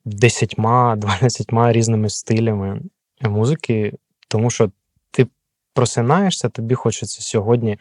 [0.06, 2.82] десятьма, дванадцятьма різними стилями
[3.22, 3.94] музики,
[4.28, 4.72] тому що
[5.12, 5.28] ти
[5.74, 7.78] просинаєшся, тобі хочеться сьогодні.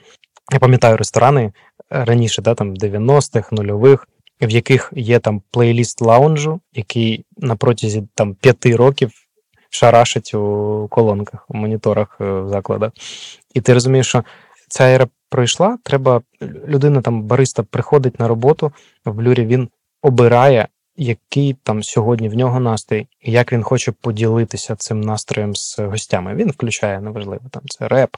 [0.52, 1.52] Я пам'ятаю ресторани
[1.90, 4.08] раніше, да, там 90-х, нульових,
[4.40, 9.12] в яких є там плейліст лаунжу, який на протязі там п'яти років
[9.70, 12.92] шарашить у колонках, у моніторах е, в закладах.
[13.54, 14.24] І ти розумієш, що
[14.68, 18.72] ця ера пройшла, треба людина там бариста приходить на роботу
[19.04, 19.68] в блюрі, він
[20.02, 20.68] обирає
[21.02, 26.34] який там сьогодні в нього настрій, і як він хоче поділитися цим настроєм з гостями.
[26.34, 28.16] Він включає неважливо там це реп,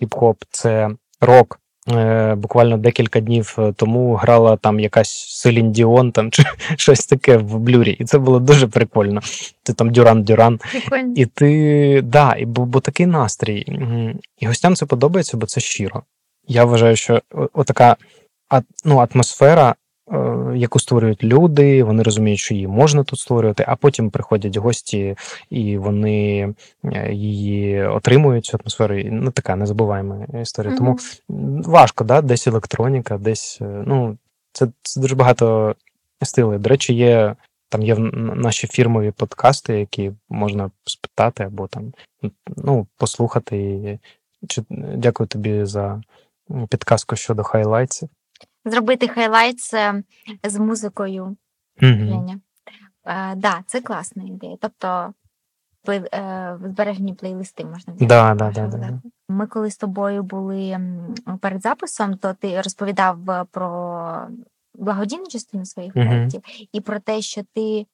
[0.00, 0.90] хіп-хоп, це
[1.20, 1.60] рок.
[1.88, 6.42] Е, Буквально декілька днів тому грала там якась Селін Діон там чи
[6.76, 9.20] щось таке в блюрі, і це було дуже прикольно.
[9.62, 10.60] Ти там Дюран Дюран.
[10.70, 11.12] Прикольно.
[11.16, 13.66] І ти да, і бо, бо такий настрій.
[14.38, 16.02] І гостям це подобається, бо це щиро.
[16.48, 17.96] Я вважаю, що отака
[18.84, 19.87] ну, атмосфера Е,
[20.54, 25.16] яку створюють люди, вони розуміють, що її можна тут створювати, а потім приходять гості
[25.50, 26.54] і вони
[26.84, 29.02] е, її отримують цю атмосферу.
[29.04, 30.74] Ну, така незабуваємо історія.
[30.74, 30.76] Mm-hmm.
[30.76, 30.98] Тому
[31.62, 32.22] важко, да?
[32.22, 34.18] десь електроніка, десь е, ну,
[34.52, 35.74] це, це дуже багато
[36.22, 36.58] стилей.
[36.58, 37.34] До речі, є.
[37.70, 41.92] Там є наші фірмові подкасти, які можна спитати або там
[42.56, 43.98] ну, послухати.
[44.48, 46.00] Чи дякую тобі за
[46.68, 48.08] підказку щодо highlights ів
[48.70, 49.56] зробити highlight
[50.44, 51.36] з музикою.
[51.80, 52.40] Мгм.
[53.06, 54.56] Е, да, це класна ідея.
[54.60, 55.14] Тобто
[55.84, 58.06] плей, е, збережені плейлисти можна взяти.
[58.06, 60.80] Да, да, да, да, Ми коли з тобою були
[61.40, 64.28] перед записом, то ти розповідав е, про
[64.74, 66.06] благодійну частину своїх Мгм.
[66.08, 66.42] проєктів
[66.72, 67.86] і про те, що ти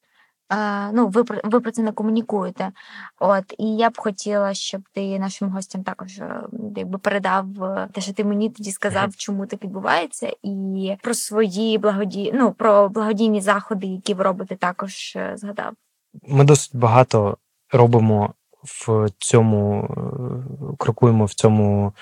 [0.93, 2.73] ну, ви ви про це не комунікуєте.
[3.21, 6.43] От і я б хотіла, щоб ти нашим гостям також е,
[6.77, 11.79] якби передав е, те, що ти мені тоді сказав, чому так відбувається, і про свої
[11.79, 12.33] благоді...
[12.35, 15.73] ну, про благодійні заходи, які ви робите, також е, згадав.
[16.29, 17.37] Ми досить багато
[17.73, 18.35] робимо
[18.65, 19.89] в цьому,
[20.79, 21.93] крокуємо в цьому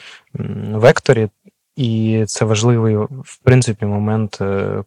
[0.75, 1.29] векторі.
[1.77, 4.85] І це важливий в принципі момент е,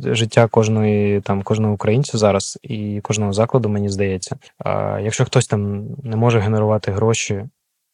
[0.00, 4.36] життя кожної там кожного українця зараз і кожного закладу, мені здається.
[4.58, 7.44] А якщо хтось там не може генерувати гроші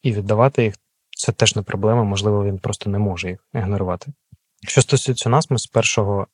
[0.03, 0.75] і віддавати їх,
[1.17, 2.03] це теж не проблема.
[2.03, 4.11] Можливо, він просто не може їх генерувати.
[4.67, 6.27] Що стосується нас, ми з першого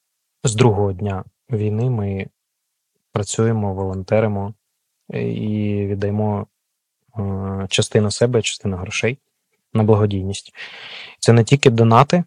[0.43, 2.27] з другого дня війни ми
[3.11, 4.53] працюємо, волонтеримо
[5.09, 6.47] і віддаємо
[7.19, 9.17] е, частину себе, частину грошей
[9.73, 10.53] на благодійність.
[11.19, 12.23] Це не тільки донати.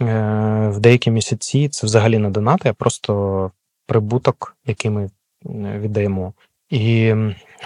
[0.00, 3.50] Е, в деякі місяці це взагалі не донати, а просто
[3.86, 5.10] прибуток, який ми
[5.54, 6.32] віддаємо.
[6.70, 7.14] І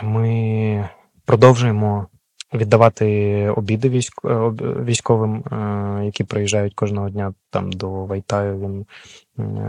[0.02, 0.88] ми
[1.24, 2.06] продовжуємо
[2.54, 3.88] віддавати обіди.
[3.88, 4.00] Е,
[4.84, 8.86] військовим, е, які приїжджають кожного дня там до Вайтаю, він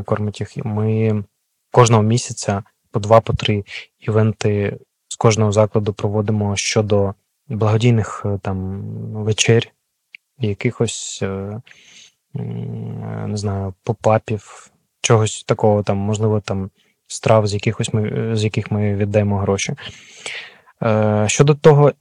[0.05, 0.65] кормить їх.
[0.65, 1.23] Ми
[1.71, 3.63] кожного місяця по два, по три
[3.99, 4.77] івенти
[5.07, 7.13] з кожного закладу проводимо щодо
[7.55, 8.81] благодійних там
[9.13, 9.71] вечер
[10.39, 11.61] якихось, е,
[13.27, 14.71] не знаю, попапів,
[15.01, 16.69] чогось такого там, можливо, там
[17.07, 19.73] страв, з якихось ми, з яких ми віддаємо гроші.
[20.83, 21.91] Е, щодо того,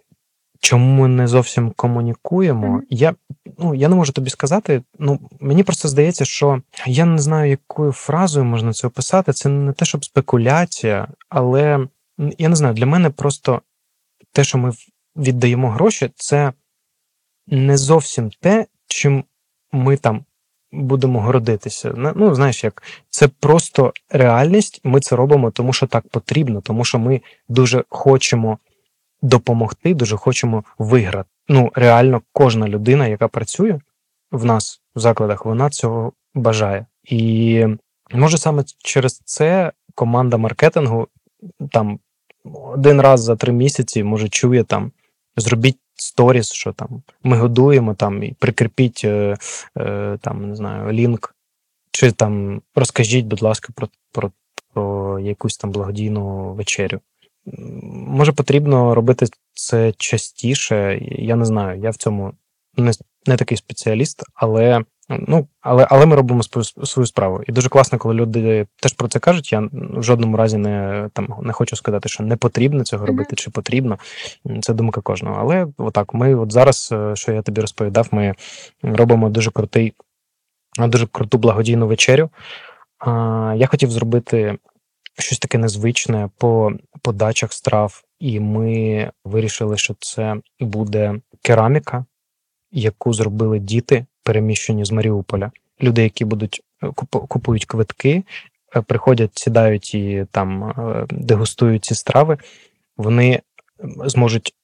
[0.61, 3.15] чому ми не зовсім комунікуємо, я
[3.59, 4.83] ну, я не можу тобі сказати.
[4.99, 9.33] Ну, Мені просто здається, що я не знаю, якою фразою можна це описати.
[9.33, 11.87] Це не те, щоб спекуляція, але
[12.39, 13.61] я не знаю, для мене просто
[14.33, 14.73] те, що ми
[15.17, 16.53] віддаємо гроші, це
[17.47, 19.25] не зовсім те, чим
[19.73, 20.25] ми там
[20.73, 21.93] будемо гордитися.
[21.97, 24.81] Ну, знаєш, як це просто реальність.
[24.85, 28.59] Ми це робимо, тому що так потрібно, тому що ми дуже хочемо
[29.23, 31.29] допомогти, дуже хочемо виграти.
[31.49, 33.81] Ну, реально, кожна людина, яка працює
[34.33, 36.87] в нас в закладах, вона цього бажає.
[37.05, 37.67] І
[38.13, 41.09] може саме через це команда маркетингу
[41.73, 41.99] там
[42.45, 44.93] один раз за три місяці може чує там
[45.37, 49.37] зробіть сторіс, що там ми годуємо там і прикріпіть е,
[49.79, 51.35] е, там, не знаю, лінк,
[51.93, 54.33] чи там розкажіть, будь ласка, про, про,
[54.75, 57.01] про якусь там благодійну вечерю.
[57.93, 62.33] Може, потрібно робити це частіше, я не знаю, я в цьому
[62.77, 62.93] не,
[63.27, 67.41] не такий спеціаліст, але Ну, але але ми робимо свою, справу.
[67.47, 69.53] І дуже класно, коли люди теж про це кажуть.
[69.53, 73.51] Я в жодному разі не там не хочу сказати, що не потрібно цього робити, чи
[73.51, 73.99] потрібно.
[74.63, 75.37] Це думка кожного.
[75.41, 78.35] Але отак, ми от зараз, е, що я тобі розповідав, ми
[78.83, 79.93] робимо дуже крутий,
[80.79, 82.31] дуже круту благодійну вечерю.
[83.57, 84.59] Я хотів зробити
[85.19, 92.05] щось таке незвичне по подачах страв, і ми вирішили, що це буде кераміка,
[92.73, 95.51] яку зробили діти, переміщені з Маріуполя.
[95.83, 98.23] Люди, які будуть е, купують квитки,
[98.77, 102.39] е, приходять, сідають і там е, дегустують ці страви,
[102.97, 103.41] вони
[104.05, 104.55] зможуть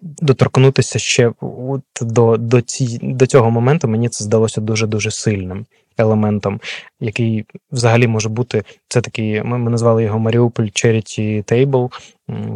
[0.00, 3.88] доторкнутися ще от до до, ці, до цього моменту.
[3.88, 5.66] Мені це здалося дуже дуже сильним
[5.98, 6.60] елементом,
[7.00, 8.64] який взагалі може бути.
[8.88, 11.90] Це такий, ми, ми назвали його Маріуполь Charity Table,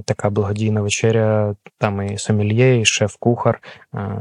[0.05, 1.55] така благодійна вечеря.
[1.79, 3.61] Там і сомельє, і шеф-кухар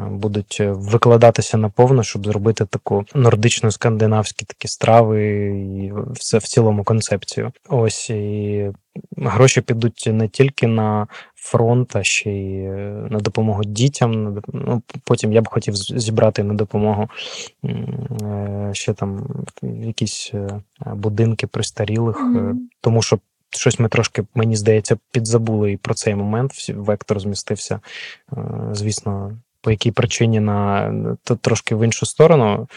[0.09, 5.26] будуть викладатися наповно, щоб зробити таку нордично-скандинавські такі страви
[5.82, 7.51] і все в цілому концепцію.
[7.69, 8.72] Ось і
[9.17, 11.07] гроші підуть не тільки на
[11.42, 14.42] фронт, а ще й е, на допомогу дітям.
[14.54, 17.10] Ну, Потім я б хотів зібрати на допомогу
[17.66, 19.28] е, ще там
[19.64, 22.56] якісь е, будинки пристарілих, mm-hmm.
[22.82, 23.20] тому що
[23.50, 26.70] щось ми трошки, мені здається, підзабули і про цей момент.
[26.70, 27.80] Вектор змістився,
[28.72, 29.38] звісно.
[29.64, 32.68] По якій причині на то трошки в іншу сторону,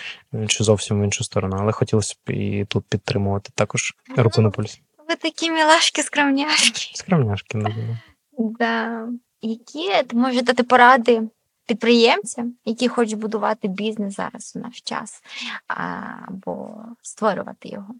[0.46, 4.80] чи зовсім в іншу сторону, але хотілося б і тут підтримувати також руку на пульс.
[5.08, 6.90] Ви такі мілашки скромняшки.
[6.94, 7.70] Скромняшки, не
[8.38, 9.08] Да.
[9.42, 11.22] Які ти можеш дати поради
[11.66, 15.22] підприємцям, які хочуть будувати бізнес зараз у наш час,
[15.66, 17.94] або створювати його?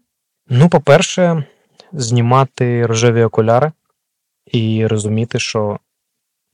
[0.47, 1.45] Ну, по-перше,
[1.91, 3.71] знімати рожеві окуляри
[4.45, 5.79] і розуміти, що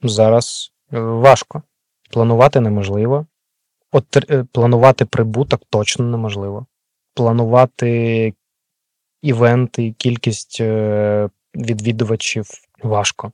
[0.02, 1.64] зараз е, важко.
[2.12, 3.26] Планувати неможливо.
[3.92, 6.66] От е, планувати прибуток точно неможливо.
[7.14, 8.34] Планувати
[9.22, 12.46] івенти, кількість е, відвідувачів
[12.84, 13.32] важко.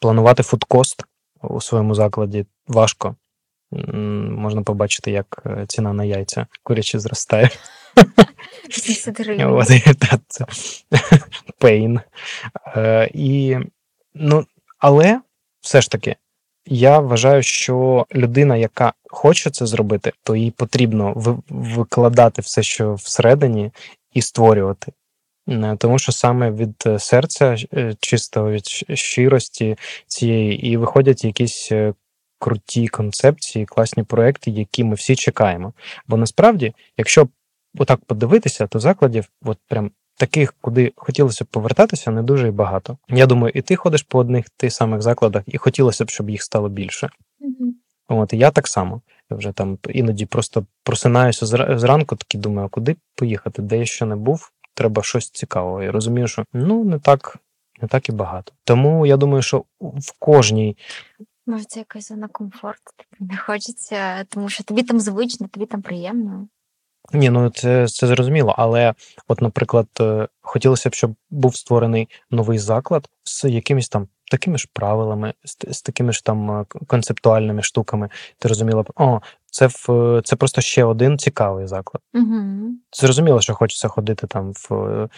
[0.00, 1.04] Планувати фудкост
[1.42, 3.16] у своєму закладі важко.
[3.72, 7.50] Можна побачити, як е, ціна на яйця курячі зростає.
[10.28, 10.46] Це
[11.58, 12.00] пейн.
[12.76, 13.56] Е, і,
[14.14, 14.46] ну,
[14.78, 15.20] Але
[15.60, 16.16] все ж таки,
[16.66, 21.12] я вважаю, що людина, яка хоче це зробити, то їй потрібно
[21.48, 23.70] викладати все, що всередині,
[24.12, 24.92] і створювати.
[25.48, 28.66] Е, тому що саме від е, серця, е, чисто від
[28.98, 29.76] щирості
[30.06, 31.72] цієї, і виходять якісь
[32.38, 35.72] круті концепції, класні проекти, які ми всі чекаємо.
[36.06, 37.28] Бо насправді, якщо
[37.78, 42.98] отак подивитися, то закладів, от прям таких, куди хотілося б повертатися, не дуже і багато.
[43.08, 46.42] Я думаю, і ти ходиш по одних тих самих закладах, і хотілося б, щоб їх
[46.42, 47.06] стало більше.
[47.40, 47.70] Mm-hmm.
[48.08, 49.02] От і я так само.
[49.30, 51.46] Я вже там іноді просто просинаюся
[51.78, 55.84] зранку, такий думаю, а куди поїхати, де я ще не був, треба щось цікаве.
[55.84, 57.38] Я розумію, що ну не так
[57.82, 58.52] не так і багато.
[58.64, 60.76] Тому я думаю, що в кожній.
[61.46, 62.92] Може, це якась зона комфорту.
[62.96, 66.48] Тобі не хочеться, тому що тобі там звично, тобі там приємно.
[67.12, 68.54] Ні, ну це це зрозуміло.
[68.58, 68.94] Але,
[69.28, 74.68] от, наприклад, е, хотілося б, щоб був створений новий заклад з якимись там такими ж
[74.72, 78.08] правилами, з, з такими ж там е, концептуальними штуками.
[78.38, 82.02] Ти розуміла б, о, це в це просто ще один цікавий заклад.
[82.14, 82.70] Угу.
[82.92, 85.08] Зрозуміло, що хочеться ходити там в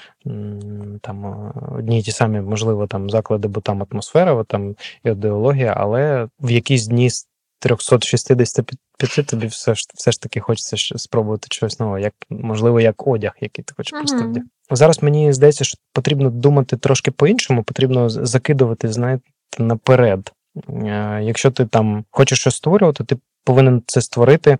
[1.02, 6.50] там одні й ті самі, можливо, там заклади, бо там атмосфера, там ідеологія, але в
[6.50, 12.14] якісь дні з 365 тобі все ж все ж таки хочеться спробувати щось нове, як
[12.30, 14.42] можливо, як одяг, який ти хочеш просто uh-huh.
[14.70, 19.24] Зараз мені здається, що потрібно думати трошки по-іншому, потрібно закидувати, знаєте,
[19.58, 20.32] наперед.
[20.68, 24.58] Е, якщо ти там хочеш щось створювати, ти повинен це створити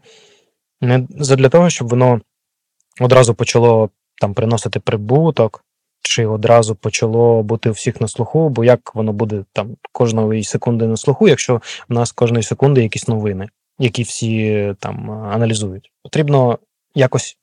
[0.80, 2.20] не для того, щоб воно
[3.00, 3.90] одразу почало
[4.20, 5.64] там приносити прибуток,
[6.02, 10.86] чи одразу почало бути у всіх на слуху, бо як воно буде там кожної секунди
[10.86, 13.48] на слуху, якщо в нас кожної секунди якісь новини,
[13.78, 15.92] які всі там аналізують.
[16.02, 16.58] Потрібно
[16.94, 17.38] якось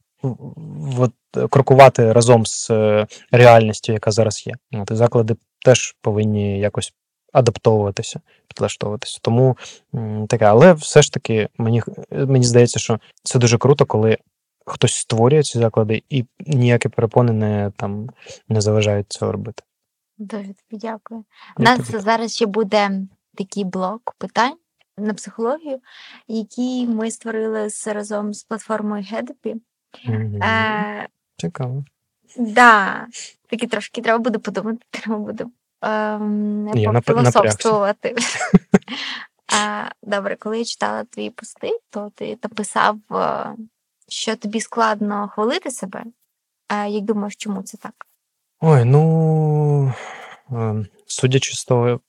[0.97, 1.11] от,
[1.50, 4.54] крокувати разом з е, реальністю, яка зараз є.
[4.82, 6.94] От, і заклади теж повинні якось
[7.34, 9.20] адаптовуватися, підлаштовуватися.
[9.22, 9.58] Тому
[10.30, 14.18] таке, але все ж таки, мені мені здається, що це дуже круто, коли
[14.66, 18.10] хтось створює ці заклади, і ніякі перепони не там
[18.50, 19.64] не заважають цього робити.
[20.18, 21.24] Дуже тобі дякую.
[21.58, 22.00] У нас тобі.
[22.00, 23.02] зараз ще буде
[23.38, 24.58] такий блок питань
[24.98, 25.80] на психологію,
[26.28, 29.56] який ми створили з, разом з платформою Гедепі.
[30.10, 30.44] Mm-hmm.
[30.44, 31.08] Е,
[31.38, 31.86] Цікаво.
[32.38, 33.08] Да,
[33.50, 35.46] таки трошки треба буде подумати, треба буде
[35.82, 38.16] ем, пофілософствувати.
[40.04, 43.56] Добре, коли я читала твої пости, то ти написав е,
[44.08, 46.04] що тобі складно хвалити себе.
[46.72, 48.08] Е, Як думаєш, чому це так?
[48.60, 49.94] Ой, ну
[50.52, 52.00] е, судячи з того,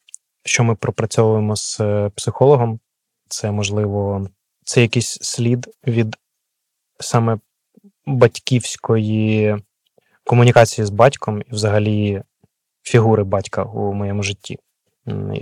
[0.45, 2.81] що ми пропрацьовуємо з е, психологом,
[3.29, 4.29] це можливо,
[4.65, 6.17] це якийсь слід від
[7.01, 7.39] саме
[8.07, 9.57] батьківської
[10.25, 12.23] комунікації з батьком і взагалі
[12.83, 14.59] фігури батька у моєму житті.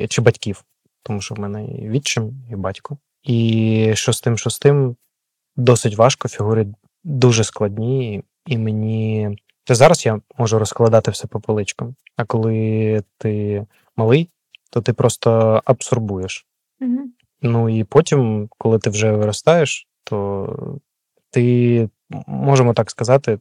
[0.09, 0.65] Чи батьків,
[1.03, 2.99] тому що в мене і відчим, і батько.
[3.23, 4.97] І що з тим, що з тим,
[5.57, 6.67] досить важко, фігури
[7.05, 9.39] дуже складні, і мені.
[9.65, 11.95] Та зараз я можу розкладати все по поличкам.
[12.17, 14.29] А коли ти малий,
[14.71, 16.47] то ти просто абсорбуєш.
[16.81, 16.99] Угу.
[17.43, 20.79] Ну і потім, коли ти вже виростаєш, то
[21.31, 21.89] ти,
[22.27, 23.39] можемо так сказати,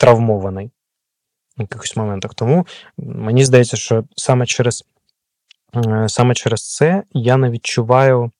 [0.00, 0.70] травмований
[1.56, 2.34] в якихось моментах.
[2.34, 2.66] Тому
[2.98, 4.84] мені здається, що саме через,
[5.76, 8.30] е, саме через це я не відчуваю,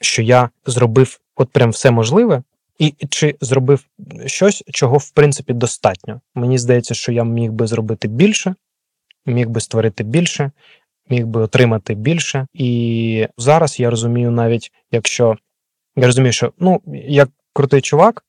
[0.00, 2.42] що я зробив от прям все можливе,
[2.78, 3.84] і чи зробив
[4.26, 6.20] щось, чого в принципі достатньо.
[6.34, 8.54] Мені здається, що я міг би зробити більше,
[9.26, 10.50] міг би створити більше,
[11.08, 12.46] міг би отримати більше.
[12.52, 15.36] І зараз я розумію, навіть якщо
[15.96, 18.24] я розумію, що ну я крутий чувак,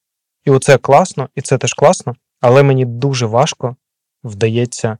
[0.46, 3.76] і оце класно, і це теж класно, але мені дуже важко
[4.24, 4.98] вдається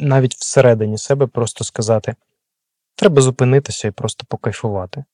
[0.00, 2.14] навіть всередині себе просто сказати:
[2.96, 5.04] треба зупинитися і просто покайфувати,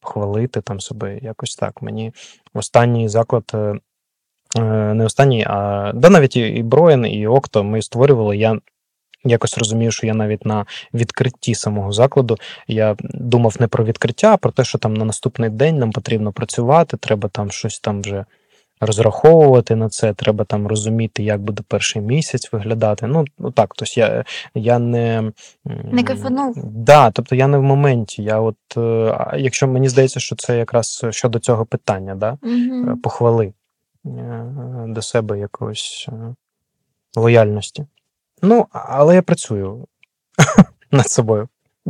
[0.00, 1.82] похвалити там себе якось так.
[1.82, 2.12] Мені
[2.54, 3.50] останній заклад.
[3.54, 3.74] е,
[4.58, 8.36] е, Не останній, а да навіть і Броєн, і Окто ми створювали.
[8.36, 8.60] Я
[9.24, 12.38] якось розумію, що я навіть на відкритті самого закладу
[12.68, 16.32] я думав не про відкриття, а про те, що там на наступний день нам потрібно
[16.32, 18.24] працювати, треба там щось там вже
[18.80, 23.06] розраховувати на це, треба там розуміти, як буде перший місяць виглядати.
[23.06, 24.24] Ну, ну так, тобто я,
[24.54, 25.32] я не.
[25.64, 26.56] Не кайфанув?
[26.64, 28.22] Да, тобто я не в моменті.
[28.22, 32.38] Я от, е, якщо мені здається, що це якраз щодо цього питання, да?
[32.42, 32.96] Угу.
[32.96, 33.52] похвали
[34.06, 34.44] е,
[34.88, 36.08] до себе якоїсь
[37.16, 37.86] лояльності.
[38.42, 39.86] Ну, але я працюю
[40.90, 41.48] над собою,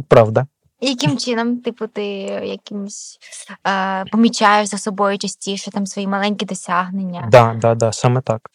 [0.09, 0.47] правда.
[0.81, 2.07] Яким чином, типу, ти
[2.45, 3.19] якимось
[3.67, 7.29] е, помічаєш за собою частіше там свої маленькі досягнення?
[7.31, 8.51] Да, да, да, саме так.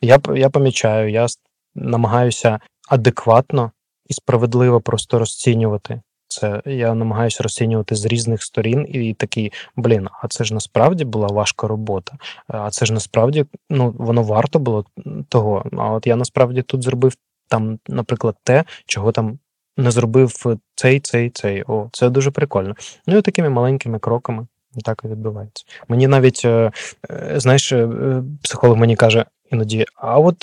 [0.00, 1.26] Я, я помічаю, я
[1.74, 3.72] намагаюся адекватно
[4.06, 6.62] і справедливо просто розцінювати це.
[6.66, 11.68] Я намагаюся розцінювати з різних сторін і такий, блін, а це ж насправді була важка
[11.68, 12.12] робота.
[12.48, 14.84] А це ж насправді ну, воно варто було
[15.28, 15.64] того.
[15.78, 17.14] А от я насправді тут зробив
[17.48, 19.38] там, наприклад, те, чого там
[19.78, 21.64] не зробив цей, цей, цей.
[21.66, 22.74] О, це дуже прикольно.
[23.06, 24.46] Ну і такими маленькими кроками
[24.84, 25.64] так і відбувається.
[25.88, 26.70] Мені навіть, е,
[27.10, 27.88] е, знаєш, е,
[28.42, 30.38] психолог мені каже іноді: а от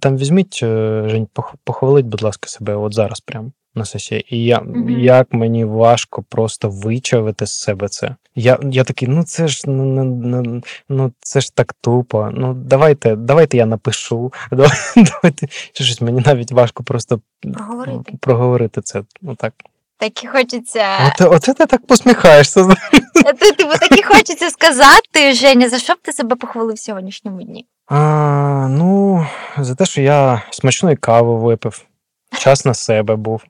[0.00, 4.26] там візьміть, Жень, пох- похвалить, будь ласка, себе от зараз прямо на сесії.
[4.36, 5.00] І я, Мгм.
[5.00, 8.16] як мені важко просто вичавити з себе це.
[8.34, 10.04] Я, я такий, ну це ж ну, ну,
[10.44, 12.30] ну, ну це ж так тупо.
[12.32, 14.32] Ну давайте, давайте я напишу.
[14.96, 17.20] Давайте щось мені навіть важко просто
[17.54, 18.12] Проговорити.
[18.20, 19.02] проговорити це.
[19.22, 19.52] Ну так.
[19.98, 20.84] Так і хочеться.
[21.06, 22.68] От, оце ти так посміхаєшся.
[23.40, 27.42] Ти, типу, так і хочеться сказати, Женя, за що б ти себе похвалив в сьогоднішньому
[27.42, 27.66] дні?
[27.86, 29.26] А, ну,
[29.58, 31.82] за те, що я смачної кави випив,
[32.38, 33.42] час на себе був.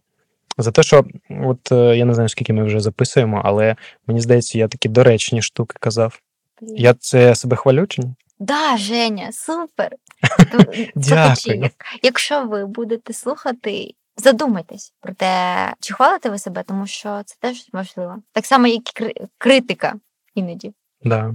[0.59, 3.77] За те, що, от е, я не знаю, скільки ми вже записуємо, але
[4.07, 6.21] мені здається, я такі доречні штуки казав.
[6.61, 8.15] Я це себе хвалю чи ні?
[8.39, 9.97] Да, Женя, супер.
[10.95, 11.71] Дякую.
[12.03, 17.69] якщо ви будете слухати, задумайтесь про те, чи хвалите ви себе, тому що це теж
[17.73, 18.17] важливо.
[18.33, 19.95] Так само, як і критика
[20.35, 20.73] іноді.
[21.03, 21.35] Да,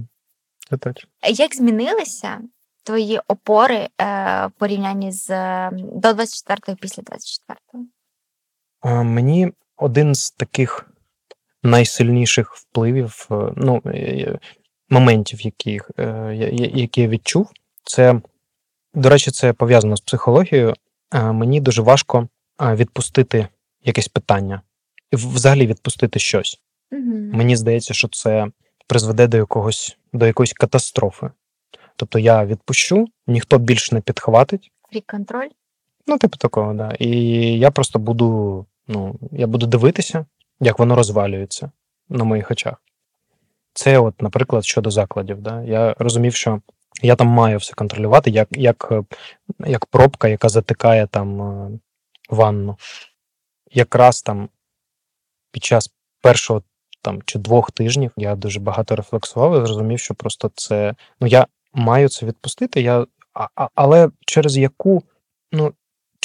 [0.70, 1.10] це точно.
[1.28, 2.38] Як змінилися
[2.82, 3.88] твої опори е,
[4.46, 7.84] в порівнянні з е, до 24-го і після 24-го?
[8.84, 10.90] Мені один з таких
[11.62, 14.38] найсильніших впливів, е, ну, е,
[14.88, 16.04] моментів, яких, е,
[16.34, 17.50] я- я- які я відчув,
[17.84, 18.20] це,
[18.94, 20.74] до речі, це пов'язано з психологією.
[21.12, 22.28] Мені дуже важко
[22.60, 23.48] відпустити
[23.84, 24.62] якесь питання,
[25.10, 26.60] і взагалі відпустити щось.
[26.92, 27.02] Угу.
[27.32, 28.46] Мені здається, що це
[28.86, 31.30] призведе до якогось до якоїсь катастрофи.
[31.96, 34.70] Тобто я відпущу, ніхто більш не підхватить.
[34.92, 35.48] Фрі-контроль?
[36.08, 36.92] Ну, типу такого, да.
[36.98, 37.08] І
[37.58, 40.26] я просто буду, ну, я буду дивитися,
[40.60, 41.70] як воно розвалюється
[42.08, 42.82] на моїх очах.
[43.72, 45.40] Це, от, наприклад, щодо закладів.
[45.40, 45.62] Да.
[45.62, 46.60] Я розумів, що
[47.02, 48.92] я там маю все контролювати, як, як,
[49.58, 51.78] як пробка, яка затикає там е,
[52.30, 52.76] ванну.
[53.72, 54.48] Якраз там
[55.52, 55.90] під час
[56.22, 56.62] першого
[57.02, 60.94] там чи двох тижнів я дуже багато рефлексував і зрозумів, що просто це.
[61.20, 65.02] Ну, я маю це відпустити, я, а- але через яку,
[65.52, 65.72] ну,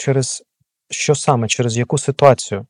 [0.04, 0.44] через
[0.90, 2.66] що саме, через яку ситуацію?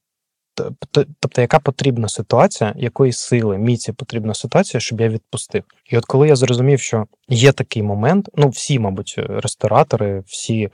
[1.20, 5.64] тобто, яка потрібна ситуація, якої сили, міці потрібна ситуація, щоб я відпустив.
[5.86, 10.70] І от коли я зрозумів, що є такий момент, ну всі, мабуть, ресторатори, всі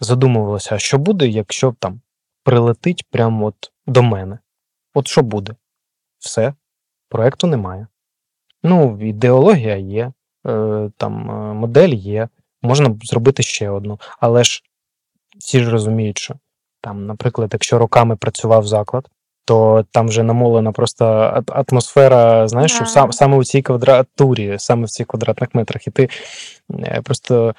[0.00, 2.00] задумувалися, а що буде, якщо там
[2.44, 4.38] прилетить прямо от до мене.
[4.94, 5.54] От що буде?
[6.18, 6.54] Все,
[7.08, 7.86] проекту немає.
[8.62, 10.12] Ну, ідеологія є,
[10.46, 12.28] е, там е, модель є,
[12.62, 14.00] можна зробити ще одну.
[14.20, 14.62] Але ж
[15.38, 16.34] всі ж розуміють, що
[16.80, 19.08] там, наприклад, якщо роками працював заклад,
[19.44, 21.04] то там вже намолена просто
[21.48, 26.08] атмосфера, знаєш, що сам, саме у цій квадратурі, саме в цих квадратних метрах, і ти
[26.70, 27.54] е, просто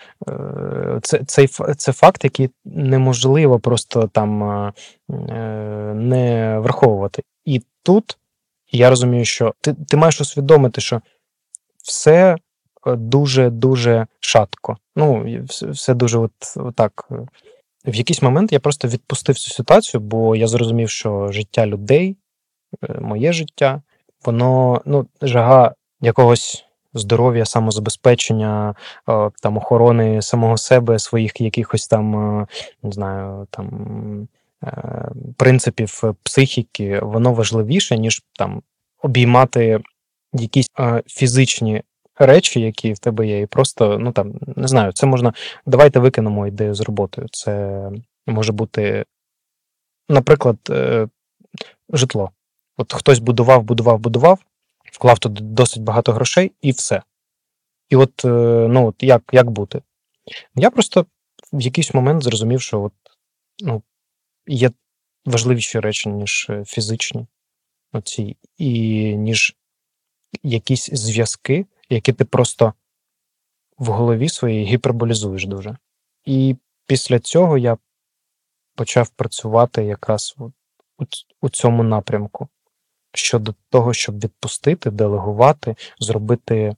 [1.02, 1.48] це цей
[1.78, 4.40] це факт, який неможливо просто там
[6.08, 7.24] не враховувати.
[7.46, 8.18] І тут
[8.72, 11.02] я розумію, що ти, ти маєш усвідомити, що
[11.84, 12.36] все
[12.86, 14.78] дуже-дуже шатко.
[14.96, 16.32] Ну, все дуже от,
[16.76, 17.10] так.
[17.86, 22.18] В якийсь момент я просто відпустив цю ситуацію, бо я зрозумів, що життя людей,
[22.84, 23.82] е, моє життя,
[24.26, 28.76] воно ну, жага якогось здоров'я, самозабезпечення,
[29.10, 32.48] е, там охорони самого себе, своїх якихось там, е,
[32.84, 34.28] не знаю, там
[35.38, 38.62] принципів психіки, воно важливіше, ніж там
[39.02, 39.80] обіймати
[40.34, 40.68] якісь
[41.08, 41.84] фізичні
[42.16, 45.34] речі, які в тебе є, і просто, ну там, не знаю, це можна.
[45.66, 47.28] Давайте викинемо ідею з роботою.
[47.32, 47.92] Це
[48.28, 49.06] може бути,
[50.10, 51.08] наприклад, е,
[51.90, 52.32] житло.
[52.78, 54.40] От хтось будував, будував, будував,
[54.92, 57.02] вклав туди досить багато грошей і все.
[57.90, 58.28] І от, е,
[58.70, 59.82] ну, от як як бути?
[60.56, 61.06] Я просто
[61.54, 62.94] в якийсь момент зрозумів, що от,
[63.64, 63.84] ну,
[64.48, 64.72] є
[65.26, 67.28] важливіші речі, ніж е, фізичні,
[67.94, 68.70] оці, і
[69.16, 69.56] ніж
[70.44, 72.74] якісь зв'язки, які ти просто
[73.78, 75.78] в голові своїй гіперболізуєш дуже.
[76.26, 76.56] І
[76.88, 77.78] після цього я
[78.76, 80.36] почав працювати якраз
[81.42, 82.48] у, цьому напрямку
[83.14, 86.76] щодо того, щоб відпустити, делегувати, зробити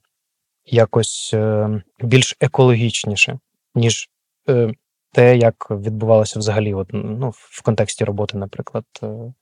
[0.64, 3.38] якось е, більш екологічніше,
[3.74, 4.10] ніж
[4.48, 4.72] е,
[5.12, 8.84] те, як відбувалося взагалі, от, ну, в контексті роботи, наприклад.
[9.02, 9.34] Е,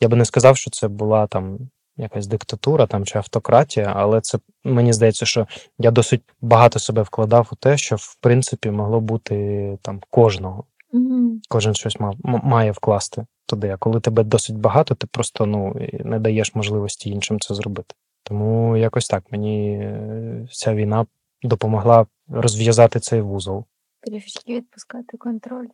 [0.00, 4.38] я би не сказав, що це була там якась диктатура там чи автократія, але це
[4.64, 5.46] мені здається, що
[5.78, 10.64] я досить багато себе вкладав у те, що в принципі могло бути там кожного.
[10.92, 11.38] Mm-hmm.
[11.48, 13.68] Кожен щось мав має вкласти туди.
[13.68, 17.94] А коли тебе досить багато, ти просто ну не даєш можливості іншим це зробити.
[18.22, 21.06] Тому якось так мені е, ця війна
[21.42, 23.64] допомогла розв'язати цей вузол.
[24.00, 25.66] Трішечки відпускати контроль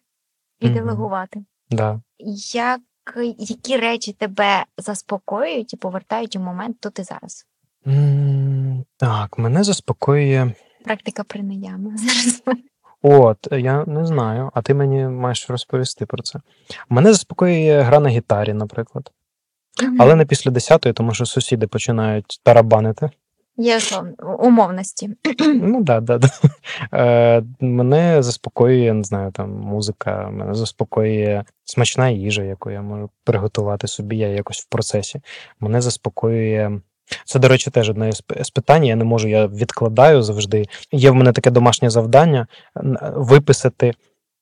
[0.60, 0.74] і mm-hmm.
[0.74, 1.44] делегувати.
[1.70, 2.00] Да.
[2.54, 2.80] Як
[3.38, 7.46] які речі тебе заспокоюють і повертають у момент тут і зараз?
[7.86, 10.52] М, Так, мене заспокоює.
[10.84, 12.42] Практика принаями зараз.
[13.02, 16.40] От, я не знаю, а ти мені маєш розповісти про це.
[16.88, 19.10] Мене заспокоює гра на гітарі, наприклад.
[19.98, 23.10] Але не після 10-ї, тому що сусіди починають тарабанити.
[23.56, 23.78] Є
[24.38, 25.10] умовності.
[25.54, 26.28] Ну да, да, да.
[26.92, 33.88] Е, Мене заспокоює, не знаю, там музика, мене заспокоює смачна їжа, яку я можу приготувати
[33.88, 35.20] собі, я якось в процесі.
[35.60, 36.80] Мене заспокоює.
[37.24, 38.84] Це, до речі, теж одне з питань.
[38.84, 40.64] Я не можу, я відкладаю завжди.
[40.92, 42.46] Є в мене таке домашнє завдання
[43.14, 43.92] виписати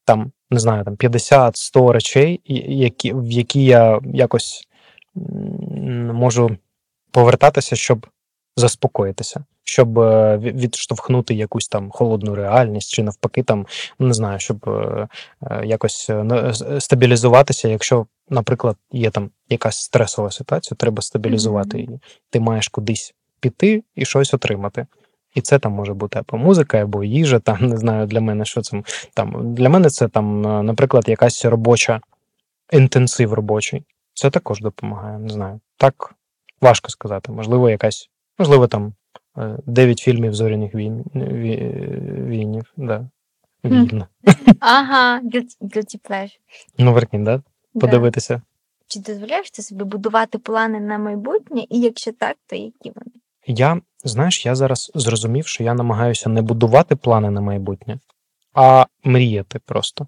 [0.05, 4.69] там, не знаю, там 50-100 речей, які, в які я якось
[6.13, 6.57] можу
[7.11, 8.07] повертатися, щоб
[8.57, 13.67] заспокоїтися, щоб е, відштовхнути якусь там холодну реальність, чи навпаки, там
[13.99, 15.09] ну, не знаю, щоб е,
[15.51, 16.11] е, якось
[16.79, 22.01] стабілізуватися, якщо, наприклад, є там якась стресова ситуація, треба стабілізувати її.
[22.31, 24.87] Ти маєш кудись піти і щось отримати.
[25.35, 27.39] І це там може бути або музика, або їжа.
[27.39, 28.83] Там не знаю для мене, що це
[29.15, 32.01] там для мене це там, наприклад, якась робоча
[32.73, 33.85] інтенсив робочий.
[34.15, 35.19] Це також допомагає.
[35.19, 35.61] Не знаю.
[35.77, 36.15] Так
[36.61, 37.33] важко сказати.
[37.33, 38.95] Можливо, якась Можливо, там
[39.67, 41.05] 9 е, фільмів зоряних війн,
[42.29, 42.73] війнів.
[42.77, 43.09] Да.
[43.65, 44.05] Війн.
[44.61, 45.21] Ага,
[45.61, 46.39] guilty pleasure.
[46.79, 47.43] Ну, веркін, да?
[47.81, 48.35] Подивитися.
[48.35, 48.43] Да.
[48.87, 53.13] Чи дозволяєш ти собі будувати плани на майбутнє, і якщо так, то які вони?
[53.47, 57.99] Я, знаєш, я зараз зрозумів, що я намагаюся не будувати плани на майбутнє,
[58.55, 60.07] а мріяти просто.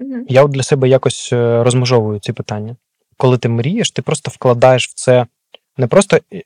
[0.00, 0.24] Угу.
[0.28, 2.76] Я от для себе якось е, розмежовую ці питання.
[3.16, 5.26] Коли ти мрієш, ти просто вкладаєш в це
[5.78, 6.42] не просто е,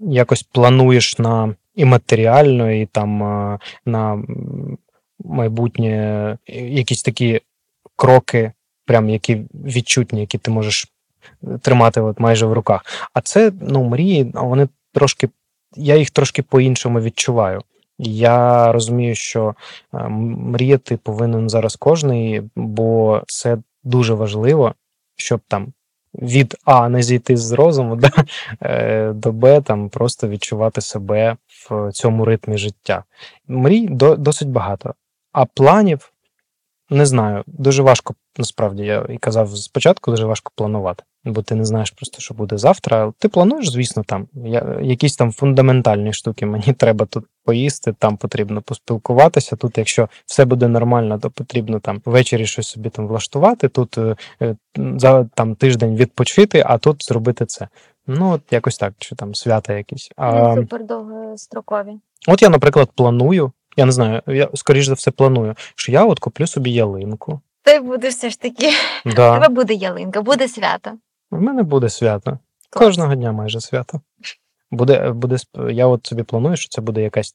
[0.00, 4.22] якось плануєш на і матеріально, і там е, на
[5.24, 7.40] майбутнє якісь такі
[7.96, 8.52] кроки,
[8.84, 10.92] прям які відчутні, які ти можеш
[11.62, 12.84] тримати от майже в руках.
[13.14, 15.28] А це ну, мрії, вони трошки,
[15.76, 17.62] я їх трошки по-іншому відчуваю.
[17.98, 19.54] Я розумію, що
[19.94, 24.74] е, мріяти повинен зараз кожний, бо це дуже важливо,
[25.16, 25.72] щоб там
[26.14, 28.10] від А не зійти з розуму да,
[28.62, 31.36] е, до Б, там просто відчувати себе
[31.70, 33.04] в цьому ритмі життя.
[33.48, 34.94] Мрій до, досить багато,
[35.32, 36.12] а планів
[36.90, 37.44] не знаю.
[37.46, 42.20] Дуже важко, насправді, я і казав спочатку, дуже важко планувати, бо ти не знаєш просто,
[42.20, 43.12] що буде завтра.
[43.18, 46.46] Ти плануєш, звісно, там я, якісь там фундаментальні штуки.
[46.46, 49.56] Мені треба тут поїсти, там потрібно поспілкуватися.
[49.56, 53.68] Тут, якщо все буде нормально, то потрібно там ввечері щось собі там влаштувати.
[53.68, 54.16] Тут е,
[54.76, 57.68] за там тиждень відпочити, а тут зробити це.
[58.06, 60.10] Ну, от якось так, чи там свята якісь.
[60.16, 61.92] А, Супер довгострокові.
[62.28, 63.52] От я, наприклад, планую.
[63.76, 67.40] Я не знаю, я скоріш за все планую, що я от куплю собі ялинку.
[67.62, 68.70] Ти буде все ж таки.
[69.04, 69.34] Да.
[69.34, 70.90] тебе буде ялинка, буде свято.
[71.30, 72.38] В мене буде свято.
[72.70, 72.84] Клас.
[72.86, 74.00] Кожного дня майже свято.
[74.70, 75.36] Буде, буде,
[75.70, 77.34] я от собі планую, що це буде якась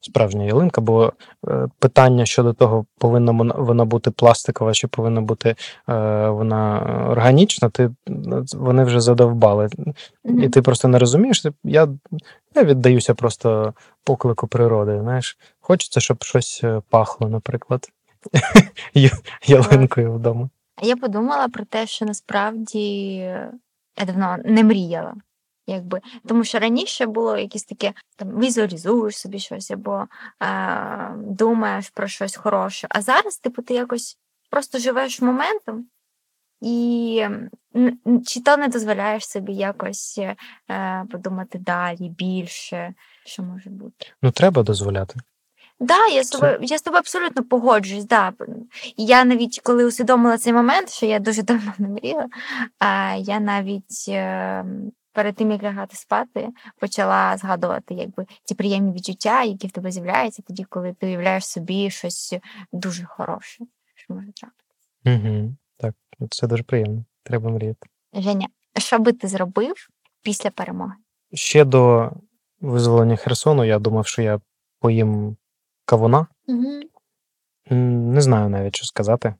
[0.00, 1.12] справжня ялинка, бо
[1.48, 5.48] е, питання щодо того, повинна вона- бути пластикова чи повинна бути
[5.88, 6.80] е, вона
[7.10, 9.68] органічна, ти, ну, вони вже задовбали.
[10.24, 10.42] Мгм.
[10.42, 11.46] І ти просто не розумієш.
[11.64, 11.88] Я,
[12.54, 13.74] я віддаюся просто
[14.04, 15.00] поклику природи.
[15.00, 17.88] Знаєш, хочеться, щоб щось е, пахло, наприклад,
[19.46, 20.48] ялинкою вдома.
[20.76, 23.14] А Я подумала про те, що насправді
[23.98, 25.14] я давно не мріяла.
[25.66, 26.00] Якби.
[26.28, 30.06] Тому що раніше було якесь таке там візуалізуєш собі щось або
[30.42, 32.86] е, думаєш про щось хороше.
[32.90, 34.18] А зараз, типу, ти якось
[34.50, 35.86] просто живеш моментом
[36.60, 37.26] і
[38.26, 40.20] чи то не дозволяєш собі якось
[40.70, 42.94] е, подумати далі, більше,
[43.24, 44.06] що може бути.
[44.22, 45.14] Ну, треба дозволяти.
[45.80, 48.04] Да, я з тобою, я з тобою абсолютно погоджуюсь.
[48.04, 48.32] Да.
[48.96, 52.26] Я навіть коли усвідомила цей момент, що я дуже давно не мріяла,
[52.78, 54.64] а я навіть е,
[55.12, 56.48] перед тим, як лягати спати,
[56.80, 61.90] почала згадувати якби ті приємні відчуття, які в тебе з'являються тоді, коли ти уявляєш собі
[61.90, 62.34] щось
[62.72, 63.64] дуже хороше,
[63.94, 64.64] що може трапити.
[65.06, 65.54] Угу.
[65.78, 65.94] Так,
[66.30, 67.04] це дуже приємно.
[67.22, 67.86] Треба мріяти.
[68.12, 68.46] Женя,
[68.78, 69.74] що би ти зробив
[70.22, 70.94] після перемоги?
[71.32, 72.12] Ще до
[72.60, 74.40] визволення Херсону я думав, що я
[74.80, 75.36] поїм
[75.84, 76.26] кавуна.
[76.48, 76.80] Угу.
[77.72, 79.34] М, Не знаю навіть, що сказати.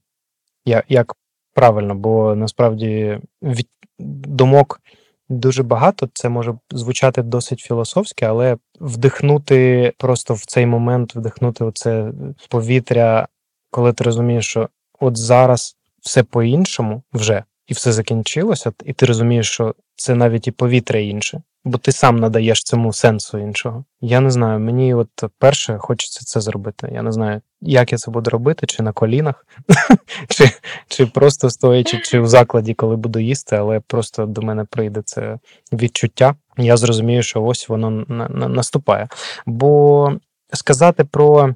[0.64, 1.14] Я, як
[1.54, 3.68] правильно, бо насправді від
[3.98, 4.80] думок
[5.28, 6.08] дуже багато.
[6.14, 12.12] Це може звучати досить філософськи, але вдихнути просто в цей момент, вдихнути оце
[12.48, 13.28] повітря,
[13.70, 14.68] коли ти розумієш, що
[15.00, 20.50] от зараз все по-іншому вже, і все закінчилося, і ти розумієш, що це навіть і
[20.50, 23.84] повітря інше, бо ти сам надаєш цьому сенсу іншого.
[24.00, 25.08] Я не знаю, мені от
[25.38, 26.90] перше хочеться це зробити.
[26.92, 29.46] Я не знаю, як я це буду робити, чи на колінах,
[30.28, 30.50] чи,
[30.88, 35.38] чи просто стоячи, чи в закладі, коли буду їсти, але просто до мене прийде це
[35.72, 36.34] відчуття.
[36.56, 39.08] Я зрозумію, що ось воно на, на, наступає.
[39.46, 40.12] Бо
[40.52, 41.54] сказати про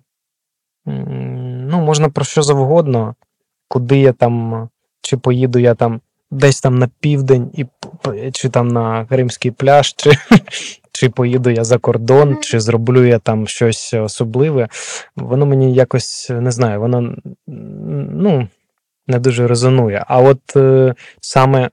[0.87, 3.15] ну, можна про що завгодно,
[3.69, 4.69] куди я там,
[5.09, 6.01] чи поїду я там
[6.31, 7.67] десь там на південь, і,
[8.33, 10.11] чи там на Кримський пляж, чи,
[10.93, 14.69] чи поїду я за кордон, чи зроблю я там щось особливе.
[15.17, 18.49] Воно мені якось не знаю, воно ну,
[19.07, 20.05] не дуже резонує.
[20.09, 21.71] А от е, саме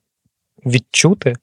[0.66, 1.36] відчути,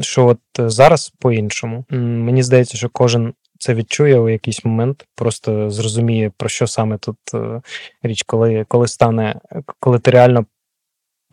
[0.00, 1.84] що от зараз по-іншому.
[1.90, 7.16] Мені здається, що кожен це відчує у якийсь момент, просто зрозуміє, про що саме тут
[7.34, 7.62] е,
[8.02, 9.40] річ, коли, коли стане,
[9.80, 10.46] коли ти реально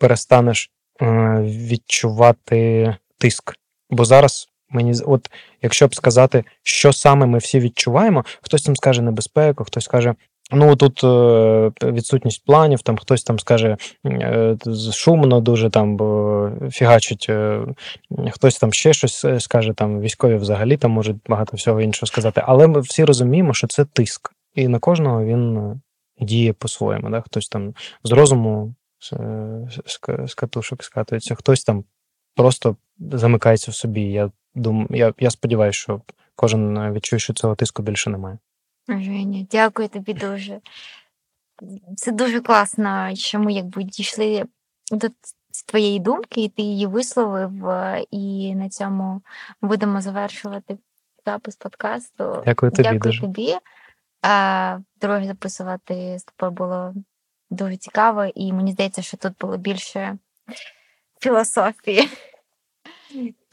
[0.04, 0.70] перестанеш
[1.01, 1.06] е,
[1.41, 3.56] відчувати тиск.
[3.89, 5.30] Бо зараз мені от,
[5.62, 10.16] якщо б сказати, що саме ми всі відчуваємо, хтось там скаже небезпеку, хтось каже.
[10.51, 14.58] Ну, тут е, відсутність планів, там хтось там скаже е,
[14.93, 15.99] шумно дуже там,
[16.72, 17.30] фігачить,
[18.32, 22.43] хтось там ще щось скаже, там військові взагалі там можуть багато всього іншого сказати.
[22.45, 25.74] Але ми всі розуміємо, що це тиск, і на кожного він
[26.22, 27.10] діє по-своєму.
[27.10, 27.22] Да?
[27.22, 27.74] Хтось там
[28.04, 28.74] з розуму
[29.04, 29.14] з,
[29.86, 31.84] з, ка- з катушок скатується, хтось там
[32.36, 34.01] просто замикається в собі.
[34.01, 36.01] Я думаю, я, я сподіваюся, що
[36.36, 38.38] кожен е, відчує, що цього тиску більше немає.
[38.88, 40.60] Женя, дякую тобі дуже.
[41.95, 44.45] Це дуже класно, що ми якби дійшли
[44.91, 45.08] до
[45.68, 49.22] твоєї думки, і ти її висловив, е, і на цьому
[49.62, 50.78] будемо завершувати
[51.26, 52.43] запис подкасту.
[52.45, 53.22] Дякую тобі Дякую дуже.
[53.22, 53.56] тобі.
[55.01, 56.93] Дороги записувати з тобою було
[57.54, 60.18] дуже цікаво, і мені здається, що тут було більше
[61.20, 62.10] філософії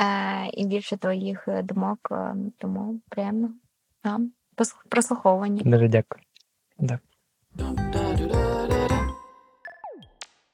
[0.00, 3.50] е, і більше твоїх е, думок, е, тому приємно
[4.88, 5.62] прослуховані.
[5.64, 6.22] Дуже дякую.
[6.78, 6.98] Да.